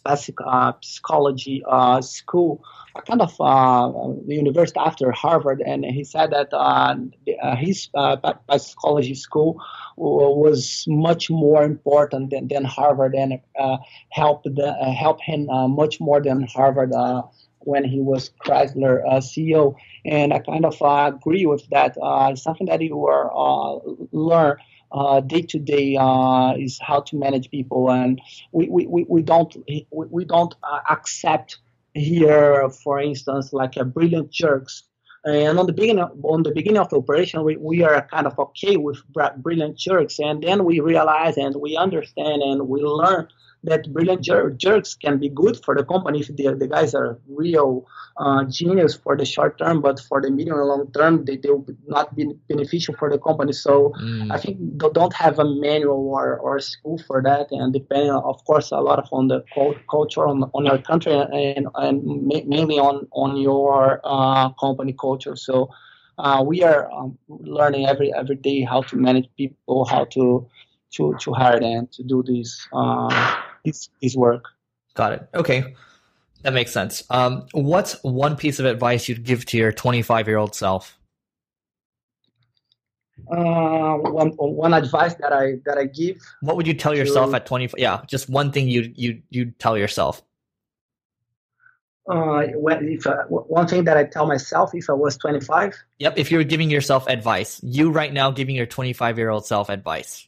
a, 0.05 0.11
a 0.11 0.17
basic 0.17 0.37
psychology 0.83 1.63
school 2.01 2.63
kind 3.07 3.23
of 3.23 3.35
uh, 3.41 3.91
the 4.27 4.35
university 4.35 4.79
after 4.81 5.11
Harvard, 5.13 5.63
and 5.65 5.85
he 5.85 6.05
said 6.05 6.31
that 6.31 6.53
uh, 6.53 6.97
his 7.57 7.89
uh, 7.95 8.17
psychology 8.59 9.15
school 9.15 9.63
was 9.97 10.85
much 10.89 11.31
more 11.31 11.63
important 11.63 12.31
than, 12.31 12.49
than 12.49 12.65
Harvard 12.65 13.15
and 13.15 13.41
uh, 13.59 13.77
helped 14.11 14.47
uh, 14.59 14.93
helped 14.93 15.23
him 15.23 15.49
uh, 15.51 15.69
much 15.69 16.01
more 16.01 16.21
than 16.21 16.47
Harvard 16.47 16.93
when 17.61 17.85
he 17.85 18.01
was 18.01 18.31
Chrysler 18.45 19.05
CEO. 19.21 19.75
And 20.07 20.33
I 20.33 20.39
kind 20.39 20.65
of 20.65 20.77
agree 20.81 21.47
with 21.47 21.69
that. 21.69 21.97
something 22.39 22.67
that 22.67 22.81
you 22.81 23.07
are 23.07 23.81
learn 24.13 24.57
day 25.26 25.42
to 25.42 25.59
day 25.59 25.96
is 26.59 26.79
how 26.81 27.00
to 27.00 27.16
manage 27.16 27.50
people, 27.50 27.90
and 27.90 28.20
we, 28.53 28.68
we, 28.68 29.05
we 29.09 29.22
don't 29.22 29.57
we, 29.68 29.87
we 29.90 30.24
don't 30.24 30.55
uh, 30.62 30.81
accept 30.90 31.59
here, 31.94 32.68
for 32.70 33.00
instance, 33.00 33.53
like 33.53 33.76
a 33.76 33.85
brilliant 33.85 34.31
jerks. 34.31 34.85
And 35.24 35.59
on 35.59 35.66
the 35.66 35.72
beginning, 35.72 36.03
on 36.03 36.42
the 36.42 36.50
beginning 36.50 36.81
of 36.81 36.88
the 36.88 36.96
operation, 36.96 37.44
we, 37.44 37.57
we 37.57 37.83
are 37.83 38.07
kind 38.11 38.26
of 38.26 38.38
okay 38.38 38.76
with 38.76 38.98
brilliant 39.37 39.76
jerks, 39.76 40.18
and 40.18 40.42
then 40.42 40.64
we 40.64 40.81
realize 40.81 41.37
and 41.37 41.55
we 41.57 41.76
understand 41.76 42.42
and 42.42 42.68
we 42.68 42.81
learn 42.81 43.29
that 43.64 43.92
brilliant 43.92 44.23
jer- 44.23 44.51
jerks 44.51 44.94
can 44.94 45.18
be 45.18 45.29
good 45.29 45.62
for 45.64 45.75
the 45.75 45.85
company 45.85 46.20
if 46.20 46.29
the, 46.29 46.55
the 46.55 46.66
guys 46.66 46.94
are 46.94 47.18
real 47.29 47.87
uh, 48.16 48.44
genius 48.44 48.94
for 48.94 49.16
the 49.16 49.25
short 49.25 49.59
term, 49.59 49.81
but 49.81 50.01
for 50.01 50.20
the 50.20 50.31
medium 50.31 50.59
and 50.59 50.66
long 50.66 50.90
term, 50.92 51.25
they, 51.25 51.37
they 51.37 51.51
will 51.51 51.66
not 51.87 52.14
be 52.16 52.27
beneficial 52.49 52.94
for 52.94 53.11
the 53.11 53.18
company. 53.18 53.53
So 53.53 53.92
mm. 54.01 54.33
I 54.33 54.38
think 54.38 54.59
they 54.61 54.88
don't 54.92 55.12
have 55.14 55.38
a 55.38 55.44
manual 55.44 56.09
or, 56.09 56.38
or 56.38 56.59
school 56.61 56.99
for 57.07 57.23
that, 57.23 57.49
and 57.51 57.73
depending, 57.73 58.11
of 58.11 58.44
course, 58.44 58.70
a 58.70 58.81
lot 58.81 58.99
of 58.99 59.09
on 59.12 59.29
the 59.29 59.44
culture 59.90 60.27
on, 60.27 60.44
on 60.55 60.66
your 60.66 60.79
country 60.79 61.12
and, 61.12 61.66
and 61.75 62.27
mainly 62.46 62.79
on 62.79 63.07
on 63.12 63.37
your 63.37 64.01
uh, 64.05 64.51
company 64.51 64.94
culture. 64.99 65.37
So. 65.37 65.70
Uh, 66.18 66.42
we 66.42 66.62
are 66.62 66.92
um, 66.92 67.16
learning 67.29 67.87
every 67.87 68.12
every 68.12 68.37
day 68.37 68.61
how 68.61 68.83
to 68.83 68.94
manage 68.94 69.27
people, 69.38 69.87
how 69.87 70.05
to 70.05 70.46
to 70.90 71.14
to 71.18 71.33
hire 71.33 71.59
them 71.59 71.88
to 71.92 72.03
do 72.03 72.23
this 72.23 72.68
uh, 72.75 73.40
this 73.64 73.88
this 74.01 74.14
work. 74.16 74.44
Got 74.94 75.12
it. 75.12 75.29
Okay. 75.35 75.75
That 76.42 76.55
makes 76.55 76.73
sense. 76.73 77.05
Um, 77.11 77.46
what's 77.53 78.03
one 78.03 78.37
piece 78.37 78.59
of 78.59 78.66
advice 78.66 79.09
you'd 79.09 79.25
give 79.25 79.44
to 79.46 79.59
your 79.59 79.73
25 79.73 80.27
year 80.27 80.38
old 80.38 80.55
self? 80.55 80.96
Uh, 83.31 83.96
one 83.99 84.31
one 84.31 84.73
advice 84.73 85.14
that 85.16 85.33
I 85.33 85.57
that 85.66 85.77
I 85.77 85.85
give. 85.85 86.16
What 86.40 86.57
would 86.57 86.66
you 86.66 86.75
tell 86.75 86.96
yourself 86.96 87.35
at 87.35 87.46
25? 87.46 87.79
Yeah, 87.79 88.01
just 88.07 88.31
one 88.31 88.51
thing 88.51 88.68
you 88.68 88.92
you 88.94 89.23
you 89.29 89.53
tell 89.59 89.77
yourself. 89.77 90.23
Uh, 92.11 92.42
if 92.42 93.07
uh, 93.07 93.25
one 93.29 93.68
thing 93.68 93.85
that 93.85 93.96
I 93.96 94.05
tell 94.05 94.27
myself 94.27 94.70
if 94.75 94.90
I 94.90 94.94
was 94.94 95.16
25. 95.18 95.77
Yep, 95.99 96.14
if 96.16 96.31
you're 96.33 96.42
giving 96.42 96.70
yourself 96.70 97.07
advice, 97.07 97.61
you 97.62 97.90
right 97.90 98.12
now 98.12 98.33
giving 98.33 98.57
your 98.57 98.66
25 98.66 99.18
year 99.18 99.31
old 99.31 99.46
self 99.46 99.68
advice. 99.68 100.27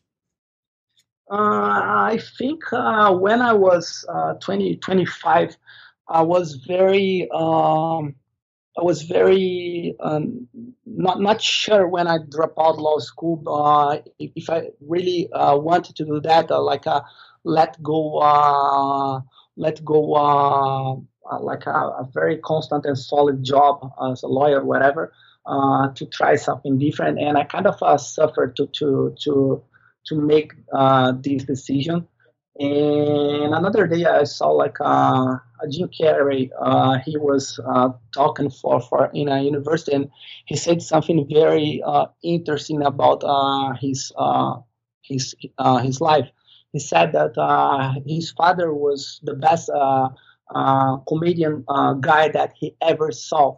Uh, 1.33 1.39
I 2.11 2.19
think 2.37 2.63
uh, 2.75 3.11
when 3.15 3.41
I 3.41 3.55
was 3.55 4.05
uh, 4.07 4.35
20, 4.35 4.77
25, 4.77 5.57
I 6.07 6.21
was 6.21 6.57
very, 6.57 7.27
um, 7.35 8.17
I 8.77 8.83
was 8.83 9.01
very 9.05 9.97
um, 9.99 10.47
not 10.85 11.23
not 11.23 11.41
sure 11.41 11.89
when 11.89 12.07
I 12.07 12.19
dropped 12.29 12.59
out 12.59 12.77
law 12.77 12.99
school 12.99 13.43
uh, 13.49 14.01
if, 14.19 14.51
I 14.51 14.73
really 14.87 15.33
uh, 15.33 15.57
wanted 15.57 15.97
to 15.97 16.05
do 16.05 16.21
that, 16.21 16.51
uh, 16.51 16.61
like 16.61 16.85
a 16.85 17.03
let 17.45 17.83
go, 17.83 19.23
let 19.57 19.83
go, 19.87 21.07
like 21.41 21.65
a, 21.65 21.71
a, 21.71 22.09
very 22.13 22.37
constant 22.39 22.85
and 22.85 22.99
solid 22.99 23.43
job 23.43 23.91
as 24.11 24.23
a 24.23 24.29
lawyer, 24.29 24.63
whatever, 24.63 25.15
to 25.47 26.07
try 26.13 26.37
something 26.37 26.79
different. 26.79 27.19
And 27.19 27.39
I 27.39 27.45
kind 27.45 27.67
of 27.67 28.01
suffered 28.03 28.55
to 28.57 28.67
to 28.67 29.15
to 29.23 29.65
to 30.07 30.17
make 30.17 30.53
uh, 30.73 31.13
this 31.21 31.45
decision. 31.45 32.07
And 32.59 33.55
another 33.55 33.87
day, 33.87 34.05
I 34.05 34.25
saw 34.25 34.51
like 34.51 34.77
uh, 34.81 35.37
Jim 35.71 35.89
Carrey. 35.89 36.51
Uh, 36.61 36.99
he 37.05 37.17
was 37.17 37.59
uh, 37.67 37.91
talking 38.15 38.51
for, 38.51 38.81
for 38.81 39.11
in 39.15 39.29
a 39.29 39.41
university, 39.43 39.95
and 39.95 40.11
he 40.47 40.57
said 40.57 40.83
something 40.83 41.27
very 41.33 41.83
uh, 41.85 42.07
interesting 42.23 42.83
about 42.83 43.25
uh, 43.25 43.73
his 43.81 44.13
his 45.03 45.35
his 45.83 46.01
life. 46.01 46.29
He 46.73 46.79
said 46.79 47.13
that 47.13 47.33
his 48.07 48.33
father 48.33 48.73
was 48.75 49.21
the 49.23 49.35
best 49.35 49.71
comedian 51.09 51.65
guy 52.01 52.29
that 52.29 52.53
he 52.57 52.77
ever 52.83 53.11
saw. 53.13 53.57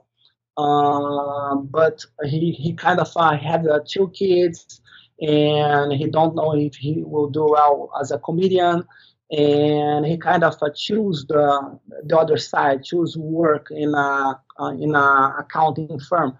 but 0.57 2.05
he, 2.25 2.53
he 2.53 2.75
kind 2.75 3.01
of 3.01 3.13
had 3.41 3.67
two 3.89 4.09
kids 4.11 4.81
and 5.21 5.93
he 5.93 6.09
don't 6.09 6.35
know 6.35 6.55
if 6.55 6.75
he 6.75 7.03
will 7.05 7.29
do 7.29 7.47
well 7.51 7.91
as 8.01 8.11
a 8.11 8.19
comedian. 8.19 8.85
And 9.31 10.05
he 10.05 10.19
kind 10.19 10.45
of 10.45 10.55
uh, 10.63 10.71
choose 10.75 11.25
the 11.27 11.79
the 12.05 12.19
other 12.19 12.37
side 12.37 12.85
choose 12.85 13.17
work 13.17 13.69
in 13.71 13.95
a 13.95 14.41
uh, 14.61 14.71
in 14.79 14.95
a 14.95 15.37
accounting 15.39 15.99
firm. 15.99 16.39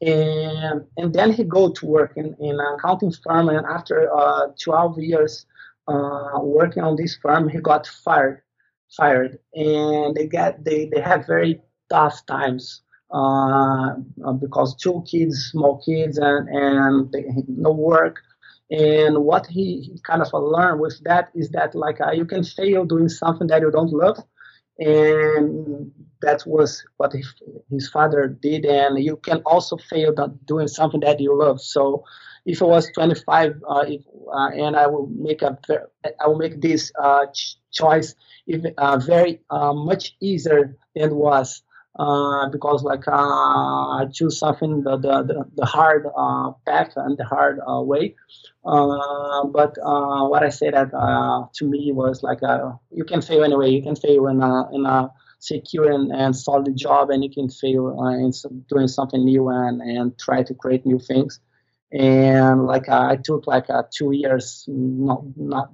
And 0.00 0.84
and 0.96 1.12
then 1.12 1.32
he 1.32 1.44
go 1.44 1.70
to 1.70 1.86
work 1.86 2.14
in, 2.16 2.34
in 2.40 2.58
an 2.58 2.76
accounting 2.78 3.12
firm. 3.12 3.48
And 3.48 3.66
after 3.66 4.10
uh, 4.12 4.48
12 4.60 4.98
years 4.98 5.46
uh, 5.86 6.38
working 6.40 6.82
on 6.82 6.96
this 6.96 7.16
firm 7.16 7.48
he 7.48 7.58
got 7.58 7.86
fired 7.86 8.42
fired. 8.96 9.38
And 9.54 10.14
they 10.14 10.26
get 10.26 10.64
they, 10.64 10.86
they 10.86 11.00
have 11.00 11.26
very 11.26 11.60
tough 11.90 12.24
times 12.26 12.82
because 14.40 14.74
two 14.76 15.04
kids, 15.10 15.50
small 15.52 15.82
kids, 15.84 16.18
and 16.18 16.48
and 16.48 17.12
they, 17.12 17.24
no 17.48 17.72
work. 17.72 18.20
And 18.70 19.18
what 19.18 19.46
he, 19.46 19.98
kind 20.06 20.22
of 20.22 20.32
learned 20.32 20.80
with 20.80 20.98
that 21.04 21.28
is 21.34 21.50
that 21.50 21.74
like 21.74 22.00
uh, 22.00 22.12
you 22.12 22.24
can 22.24 22.42
fail 22.42 22.84
doing 22.86 23.08
something 23.08 23.46
that 23.48 23.60
you 23.60 23.70
don't 23.70 23.92
love, 23.92 24.18
and 24.78 25.92
that 26.22 26.42
was 26.46 26.82
what 26.96 27.12
his, 27.12 27.88
father 27.90 28.28
did. 28.28 28.64
And 28.64 29.02
you 29.04 29.16
can 29.16 29.42
also 29.44 29.76
fail 29.76 30.14
doing 30.46 30.68
something 30.68 31.00
that 31.00 31.20
you 31.20 31.38
love. 31.38 31.60
So 31.60 32.04
if 32.46 32.62
I 32.62 32.66
was 32.66 32.90
25, 32.94 33.62
uh, 33.68 33.84
if, 33.86 34.02
uh, 34.32 34.48
and 34.54 34.74
I 34.76 34.86
will 34.86 35.06
make 35.08 35.42
a 35.42 35.58
I 36.20 36.26
will 36.26 36.38
make 36.38 36.60
this 36.62 36.90
uh, 36.98 37.26
ch- 37.26 37.56
choice 37.72 38.14
even 38.46 38.74
very 39.06 39.42
much 39.50 40.16
easier 40.20 40.78
than 40.94 41.14
was 41.14 41.62
uh, 41.98 42.48
because 42.48 42.82
like 42.82 43.06
uh, 43.06 43.12
I 43.12 44.06
choose 44.10 44.38
something 44.38 44.82
the 44.82 44.96
the, 44.96 45.44
the 45.54 45.66
hard 45.66 46.06
uh, 46.16 46.52
path 46.66 46.92
and 46.96 47.18
the 47.18 47.24
hard 47.24 47.60
uh, 47.68 47.82
way. 47.82 48.14
Uh, 48.64 49.44
but 49.46 49.76
what 49.78 50.42
I 50.42 50.48
say 50.48 50.70
that 50.70 50.90
to 51.54 51.64
me 51.64 51.92
was 51.92 52.22
like 52.22 52.40
you 52.90 53.04
can 53.04 53.20
fail 53.20 53.44
anyway. 53.44 53.70
You 53.70 53.82
can 53.82 53.96
fail 53.96 54.28
in 54.28 54.40
a 54.40 54.74
in 54.74 54.86
a 54.86 55.10
secure 55.40 55.90
and, 55.90 56.12
and 56.12 56.34
solid 56.34 56.76
job, 56.76 57.10
and 57.10 57.22
you 57.22 57.30
can 57.30 57.50
fail 57.50 57.88
in 58.08 58.32
doing 58.68 58.88
something 58.88 59.22
new 59.24 59.48
and 59.48 59.82
and 59.82 60.18
try 60.18 60.42
to 60.42 60.54
create 60.54 60.86
new 60.86 60.98
things. 60.98 61.40
And 61.92 62.64
like 62.64 62.88
I 62.88 63.16
took 63.16 63.46
like 63.46 63.66
two 63.94 64.12
years 64.12 64.64
not 64.66 65.24
not 65.36 65.70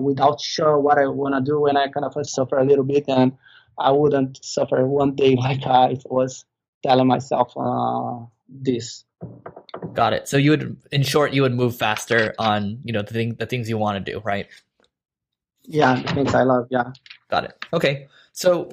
without 0.00 0.40
sure 0.40 0.80
what 0.80 0.98
I 0.98 1.06
want 1.06 1.36
to 1.36 1.40
do, 1.48 1.66
and 1.66 1.78
I 1.78 1.86
kind 1.86 2.04
of 2.04 2.14
suffer 2.26 2.58
a 2.58 2.64
little 2.64 2.82
bit 2.84 3.04
and 3.06 3.32
I 3.80 3.90
wouldn't 3.90 4.44
suffer 4.44 4.86
one 4.86 5.14
day 5.14 5.36
like 5.40 5.64
I 5.66 5.96
was 6.06 6.44
telling 6.82 7.06
myself 7.06 7.52
uh, 7.56 8.24
this. 8.48 9.04
Got 9.92 10.12
it. 10.12 10.28
So 10.28 10.36
you 10.36 10.50
would, 10.50 10.76
in 10.92 11.02
short, 11.02 11.32
you 11.32 11.42
would 11.42 11.54
move 11.54 11.76
faster 11.76 12.34
on 12.38 12.80
you 12.84 12.92
know 12.92 13.02
the 13.02 13.12
thing 13.12 13.34
the 13.34 13.46
things 13.46 13.68
you 13.68 13.78
want 13.78 14.04
to 14.04 14.12
do, 14.12 14.20
right? 14.20 14.46
Yeah, 15.64 16.00
the 16.02 16.12
things 16.14 16.34
I 16.34 16.42
love. 16.42 16.66
Yeah. 16.70 16.92
Got 17.30 17.44
it. 17.44 17.64
Okay. 17.72 18.08
So, 18.32 18.70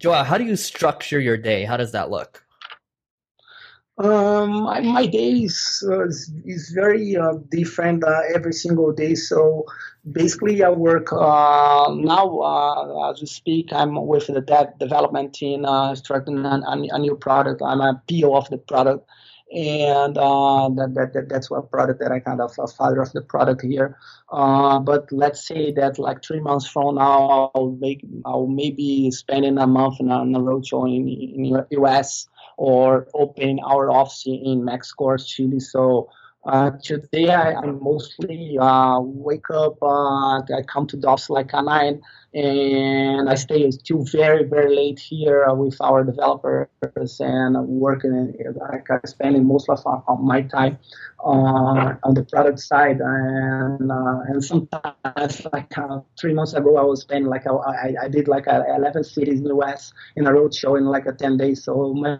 Joao, 0.00 0.24
how 0.24 0.38
do 0.38 0.44
you 0.44 0.56
structure 0.56 1.20
your 1.20 1.36
day? 1.36 1.64
How 1.64 1.76
does 1.76 1.92
that 1.92 2.10
look? 2.10 2.44
Um, 3.98 4.62
my, 4.62 4.80
my 4.80 5.06
day 5.06 5.30
is, 5.30 5.84
uh, 5.90 6.06
is, 6.06 6.70
very 6.72 7.16
uh, 7.16 7.34
different 7.50 8.04
uh, 8.04 8.20
every 8.32 8.52
single 8.52 8.92
day. 8.92 9.16
So 9.16 9.64
basically, 10.12 10.62
I 10.62 10.70
work 10.70 11.12
uh, 11.12 11.94
now 11.94 12.38
uh, 12.38 13.10
as 13.10 13.20
we 13.20 13.26
speak. 13.26 13.72
I'm 13.72 13.94
with 14.06 14.26
the 14.26 14.40
dev 14.40 14.78
development 14.78 15.34
team, 15.34 15.64
uh, 15.64 15.92
a, 15.92 15.96
a, 15.96 16.98
new 16.98 17.16
product. 17.16 17.62
I'm 17.62 17.80
a 17.80 18.02
PO 18.08 18.34
of 18.34 18.48
the 18.50 18.58
product, 18.58 19.08
and 19.52 20.16
that, 20.16 20.92
that, 20.94 21.12
that, 21.14 21.28
that's 21.28 21.50
one 21.50 21.66
product 21.68 22.00
that 22.00 22.12
I 22.12 22.20
kind 22.20 22.40
of 22.40 22.52
a 22.58 22.66
father 22.66 23.00
of 23.00 23.12
the 23.12 23.22
product 23.22 23.62
here. 23.62 23.96
but 24.30 25.10
let's 25.12 25.46
say 25.46 25.72
that 25.72 25.98
like 25.98 26.22
three 26.22 26.40
months 26.40 26.66
from 26.66 26.96
now, 26.96 27.50
I'll 27.54 27.76
make 27.80 28.04
I'll 28.24 28.46
maybe 28.46 29.10
spending 29.10 29.58
a 29.58 29.66
month 29.66 30.00
on 30.00 30.34
a 30.34 30.38
roadshow 30.38 30.86
in 30.88 31.08
in 31.08 31.66
US 31.82 32.28
or 32.56 33.06
open 33.14 33.60
our 33.60 33.90
office 33.90 34.24
in 34.26 34.64
Mexico 34.64 35.04
or 35.04 35.18
Chile. 35.18 35.60
So 35.60 36.10
uh, 36.48 36.70
today 36.82 37.28
I, 37.28 37.52
I 37.52 37.66
mostly 37.66 38.56
uh, 38.58 39.00
wake 39.00 39.50
up, 39.50 39.76
uh, 39.82 40.38
I 40.40 40.62
come 40.66 40.86
to 40.88 40.96
office 41.06 41.28
like 41.28 41.50
a 41.52 41.62
nine, 41.62 42.00
and 42.32 43.28
I 43.28 43.34
stay 43.34 43.70
till 43.84 44.04
very 44.04 44.44
very 44.44 44.74
late 44.74 44.98
here 44.98 45.46
with 45.54 45.76
our 45.80 46.04
developers 46.04 47.20
and 47.20 47.56
working. 47.68 48.34
Like 48.54 48.90
I 48.90 48.98
spending 49.06 49.44
most 49.46 49.68
of 49.68 49.84
my 50.20 50.42
time 50.42 50.78
uh, 51.20 51.94
on 52.02 52.14
the 52.14 52.24
product 52.24 52.60
side, 52.60 53.00
and 53.00 53.92
uh, 53.92 54.20
and 54.28 54.42
sometimes 54.42 55.46
like 55.52 55.76
uh, 55.76 56.00
three 56.18 56.32
months 56.32 56.54
ago 56.54 56.78
I 56.78 56.82
was 56.82 57.02
spending 57.02 57.28
like 57.28 57.44
a, 57.44 57.52
I, 57.52 57.94
I 58.04 58.08
did 58.08 58.26
like 58.26 58.46
a 58.46 58.64
11 58.76 59.04
cities 59.04 59.40
in 59.40 59.44
the 59.44 59.54
US 59.56 59.92
in 60.16 60.26
a 60.26 60.32
road 60.32 60.54
show 60.54 60.76
in 60.76 60.86
like 60.86 61.06
a 61.06 61.12
10 61.12 61.36
days. 61.36 61.64
So 61.64 61.92
my 61.92 62.18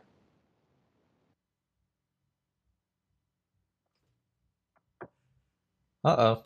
Uh 6.05 6.17
oh. 6.19 6.45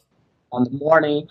On 0.53 0.65
the 0.65 0.71
morning, 0.71 1.29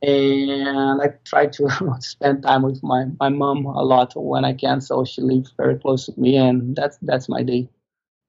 and 0.00 1.02
I 1.02 1.08
try 1.24 1.46
to 1.46 1.68
spend 2.00 2.42
time 2.42 2.62
with 2.62 2.82
my, 2.82 3.04
my 3.20 3.28
mom 3.28 3.66
a 3.66 3.82
lot 3.82 4.12
when 4.16 4.44
I 4.44 4.54
can. 4.54 4.80
So 4.80 5.04
she 5.04 5.20
lives 5.20 5.52
very 5.56 5.78
close 5.78 6.06
to 6.06 6.18
me, 6.18 6.36
and 6.36 6.74
that's 6.74 6.96
that's 7.02 7.28
my 7.28 7.42
day. 7.42 7.68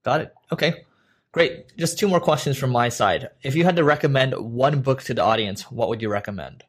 Got 0.03 0.21
it. 0.21 0.33
Okay, 0.51 0.83
great. 1.31 1.75
Just 1.77 1.97
two 1.97 2.09
more 2.09 2.19
questions 2.19 2.57
from 2.57 2.71
my 2.71 2.89
side. 2.89 3.29
If 3.41 3.55
you 3.55 3.63
had 3.63 3.77
to 3.77 3.85
recommend 3.85 4.33
one 4.33 4.81
book 4.81 5.01
to 5.03 5.13
the 5.13 5.23
audience, 5.23 5.71
what 5.71 5.87
would 5.87 6.01
you 6.01 6.09
recommend? 6.09 6.63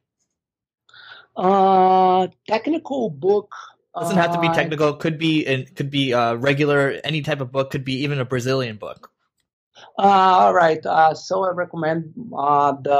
Uh, 1.36 2.28
technical 2.46 3.10
book. 3.10 3.52
Doesn't 3.98 4.16
have 4.16 4.32
to 4.32 4.40
be 4.40 4.48
uh, 4.48 4.54
technical. 4.54 4.94
Could 4.94 5.18
be 5.18 5.46
it 5.46 5.74
could 5.74 5.90
be 5.90 6.14
uh, 6.14 6.34
regular. 6.34 7.00
Any 7.04 7.22
type 7.22 7.40
of 7.40 7.50
book. 7.50 7.70
Could 7.70 7.84
be 7.84 8.02
even 8.02 8.20
a 8.20 8.24
Brazilian 8.24 8.76
book. 8.76 9.10
Uh, 9.98 10.02
all 10.02 10.54
right. 10.54 10.84
Uh, 10.84 11.14
so 11.14 11.44
I 11.44 11.50
recommend 11.50 12.12
uh, 12.36 12.72
the 12.82 12.98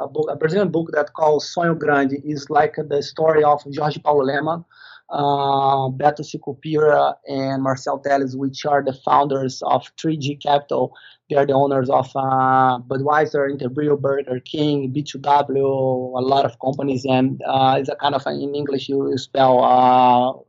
a, 0.00 0.08
book, 0.08 0.28
a 0.30 0.36
Brazilian 0.36 0.70
book 0.70 0.90
that 0.92 1.12
called 1.12 1.42
Sonho 1.42 1.78
Grande. 1.78 2.20
is 2.24 2.48
like 2.50 2.76
the 2.76 3.02
story 3.02 3.44
of 3.44 3.62
Jorge 3.76 4.00
Paulo 4.00 4.24
Lemann, 4.24 4.64
uh, 5.10 5.90
Beto 5.90 6.20
Sicupira, 6.20 7.14
and 7.26 7.62
Marcel 7.62 7.98
Telles, 7.98 8.36
which 8.36 8.64
are 8.64 8.82
the 8.82 8.92
founders 8.92 9.62
of 9.62 9.90
3G 9.96 10.42
Capital. 10.42 10.94
They 11.28 11.36
are 11.36 11.46
the 11.46 11.54
owners 11.54 11.88
of 11.88 12.10
Budweiser, 12.12 13.50
Interbrew, 13.50 13.98
Burger 14.00 14.40
King, 14.40 14.92
B2W, 14.92 15.56
a 15.56 16.20
lot 16.20 16.44
of 16.44 16.58
companies, 16.60 17.06
and 17.06 17.40
it's 17.78 17.88
a 17.88 17.96
kind 17.96 18.14
of 18.14 18.26
in 18.26 18.54
English 18.54 18.88
you 18.88 19.16
spell 19.16 20.46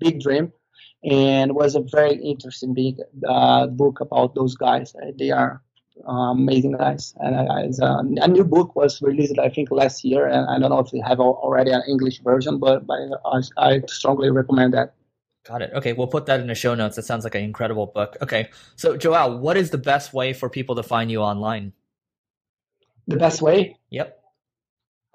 big 0.00 0.20
dream 0.20 0.52
and 1.04 1.54
was 1.54 1.74
a 1.74 1.80
very 1.80 2.14
interesting 2.14 2.74
big 2.74 2.98
uh, 3.28 3.66
book 3.66 4.00
about 4.00 4.34
those 4.34 4.54
guys. 4.54 4.94
Uh, 4.94 5.12
they 5.18 5.30
are 5.30 5.62
uh, 6.06 6.32
amazing 6.32 6.72
guys. 6.72 7.14
And 7.18 7.74
uh, 7.82 8.02
a 8.22 8.28
new 8.28 8.44
book 8.44 8.74
was 8.76 9.00
released, 9.02 9.38
I 9.38 9.48
think, 9.48 9.70
last 9.70 10.04
year, 10.04 10.26
and 10.26 10.48
I 10.48 10.58
don't 10.58 10.70
know 10.70 10.78
if 10.78 10.90
they 10.90 11.00
have 11.00 11.20
already 11.20 11.72
an 11.72 11.82
English 11.88 12.20
version, 12.20 12.58
but, 12.58 12.86
but 12.86 12.98
I, 13.24 13.42
I 13.56 13.82
strongly 13.86 14.30
recommend 14.30 14.74
that. 14.74 14.94
Got 15.46 15.62
it. 15.62 15.70
Okay, 15.72 15.94
we'll 15.94 16.06
put 16.06 16.26
that 16.26 16.40
in 16.40 16.48
the 16.48 16.54
show 16.54 16.74
notes. 16.74 16.96
That 16.96 17.04
sounds 17.04 17.24
like 17.24 17.34
an 17.34 17.42
incredible 17.42 17.86
book. 17.86 18.16
Okay, 18.20 18.50
so 18.76 18.96
Joao, 18.96 19.36
what 19.36 19.56
is 19.56 19.70
the 19.70 19.78
best 19.78 20.12
way 20.12 20.32
for 20.34 20.50
people 20.50 20.74
to 20.76 20.82
find 20.82 21.10
you 21.10 21.20
online? 21.20 21.72
The 23.06 23.16
best 23.16 23.40
way? 23.40 23.78
Yep. 23.88 24.19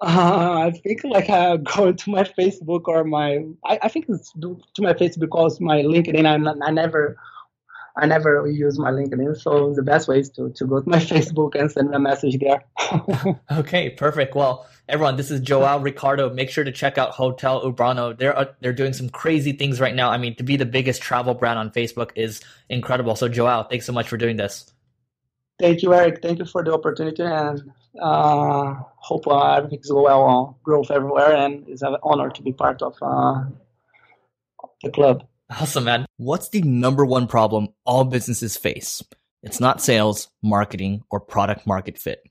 Uh, 0.00 0.66
I 0.66 0.70
think 0.72 1.04
like 1.04 1.30
I 1.30 1.56
go 1.76 1.92
to 1.92 2.10
my 2.10 2.24
Facebook 2.24 2.82
or 2.86 3.04
my 3.04 3.44
I, 3.64 3.78
I 3.82 3.88
think 3.88 4.06
it's 4.08 4.32
to 4.32 4.58
my 4.80 4.92
Facebook 4.92 5.20
because 5.20 5.60
my 5.60 5.82
LinkedIn 5.82 6.26
I'm 6.26 6.46
I 6.62 6.70
never 6.70 7.16
I 7.98 8.04
never 8.04 8.46
use 8.46 8.78
my 8.78 8.90
LinkedIn, 8.90 9.40
so 9.40 9.72
the 9.72 9.82
best 9.82 10.06
way 10.06 10.20
is 10.20 10.28
to, 10.30 10.50
to 10.50 10.66
go 10.66 10.82
to 10.82 10.88
my 10.88 10.98
Facebook 11.12 11.54
and 11.54 11.70
send 11.72 11.94
a 11.94 11.98
message 11.98 12.38
there. 12.38 12.62
okay, 13.52 13.90
perfect. 13.90 14.34
Well, 14.34 14.66
everyone, 14.86 15.16
this 15.16 15.30
is 15.30 15.40
Joao 15.40 15.78
Ricardo. 15.78 16.28
Make 16.28 16.50
sure 16.50 16.62
to 16.62 16.72
check 16.72 16.98
out 16.98 17.12
Hotel 17.12 17.62
Urbano. 17.62 18.16
They're 18.16 18.36
uh, 18.38 18.52
they're 18.60 18.74
doing 18.74 18.92
some 18.92 19.08
crazy 19.08 19.52
things 19.52 19.80
right 19.80 19.94
now. 19.94 20.10
I 20.10 20.18
mean, 20.18 20.34
to 20.36 20.42
be 20.42 20.56
the 20.56 20.66
biggest 20.66 21.00
travel 21.00 21.32
brand 21.32 21.58
on 21.58 21.70
Facebook 21.70 22.10
is 22.16 22.42
incredible. 22.68 23.16
So, 23.16 23.28
Joao, 23.28 23.62
thanks 23.62 23.86
so 23.86 23.94
much 23.94 24.08
for 24.08 24.18
doing 24.18 24.36
this. 24.36 24.70
Thank 25.58 25.82
you, 25.82 25.94
Eric. 25.94 26.20
Thank 26.22 26.38
you 26.38 26.44
for 26.44 26.62
the 26.62 26.72
opportunity, 26.74 27.22
and 27.22 27.72
uh, 28.00 28.74
hope 28.96 29.26
uh, 29.26 29.54
everything's 29.54 29.90
well 29.90 30.22
on 30.22 30.54
growth 30.62 30.90
everywhere. 30.90 31.34
And 31.34 31.66
it's 31.66 31.82
an 31.82 31.96
honor 32.02 32.28
to 32.30 32.42
be 32.42 32.52
part 32.52 32.82
of 32.82 32.94
uh, 33.00 33.44
the 34.82 34.90
club. 34.90 35.26
Awesome, 35.50 35.84
man. 35.84 36.06
What's 36.18 36.50
the 36.50 36.60
number 36.62 37.06
one 37.06 37.26
problem 37.26 37.68
all 37.84 38.04
businesses 38.04 38.56
face? 38.56 39.02
It's 39.42 39.60
not 39.60 39.80
sales, 39.80 40.28
marketing, 40.42 41.02
or 41.10 41.20
product 41.20 41.66
market 41.66 41.98
fit. 41.98 42.22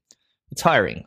It's 0.51 0.61
hiring. 0.61 1.05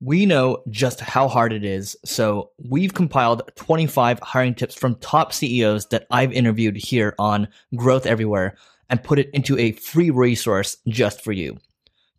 We 0.00 0.24
know 0.24 0.62
just 0.70 1.00
how 1.00 1.28
hard 1.28 1.52
it 1.52 1.64
is, 1.64 1.94
so 2.06 2.52
we've 2.70 2.94
compiled 2.94 3.42
25 3.56 4.18
hiring 4.20 4.54
tips 4.54 4.74
from 4.74 4.94
top 4.94 5.34
CEOs 5.34 5.88
that 5.88 6.06
I've 6.10 6.32
interviewed 6.32 6.76
here 6.76 7.14
on 7.18 7.48
Growth 7.76 8.06
Everywhere 8.06 8.56
and 8.90 9.02
put 9.02 9.18
it 9.18 9.30
into 9.32 9.56
a 9.58 9.72
free 9.72 10.10
resource 10.10 10.76
just 10.88 11.22
for 11.22 11.32
you. 11.32 11.56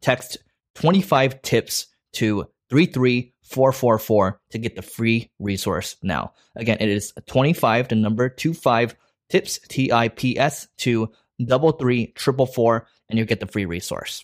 Text 0.01 0.37
25 0.75 1.41
tips 1.41 1.87
to 2.13 2.47
33444 2.69 4.41
to 4.51 4.57
get 4.57 4.75
the 4.75 4.81
free 4.81 5.29
resource 5.39 5.97
now. 6.01 6.33
Again, 6.55 6.77
it 6.79 6.89
is 6.89 7.13
25 7.27 7.89
to 7.89 7.95
number 7.95 8.29
25 8.29 8.95
tips, 9.29 9.59
T 9.67 9.91
I 9.91 10.07
P 10.07 10.39
S, 10.39 10.67
to 10.79 11.11
double 11.45 11.73
three 11.73 12.07
triple 12.07 12.45
four, 12.45 12.87
and 13.09 13.19
you 13.19 13.25
get 13.25 13.39
the 13.39 13.47
free 13.47 13.65
resource. 13.65 14.23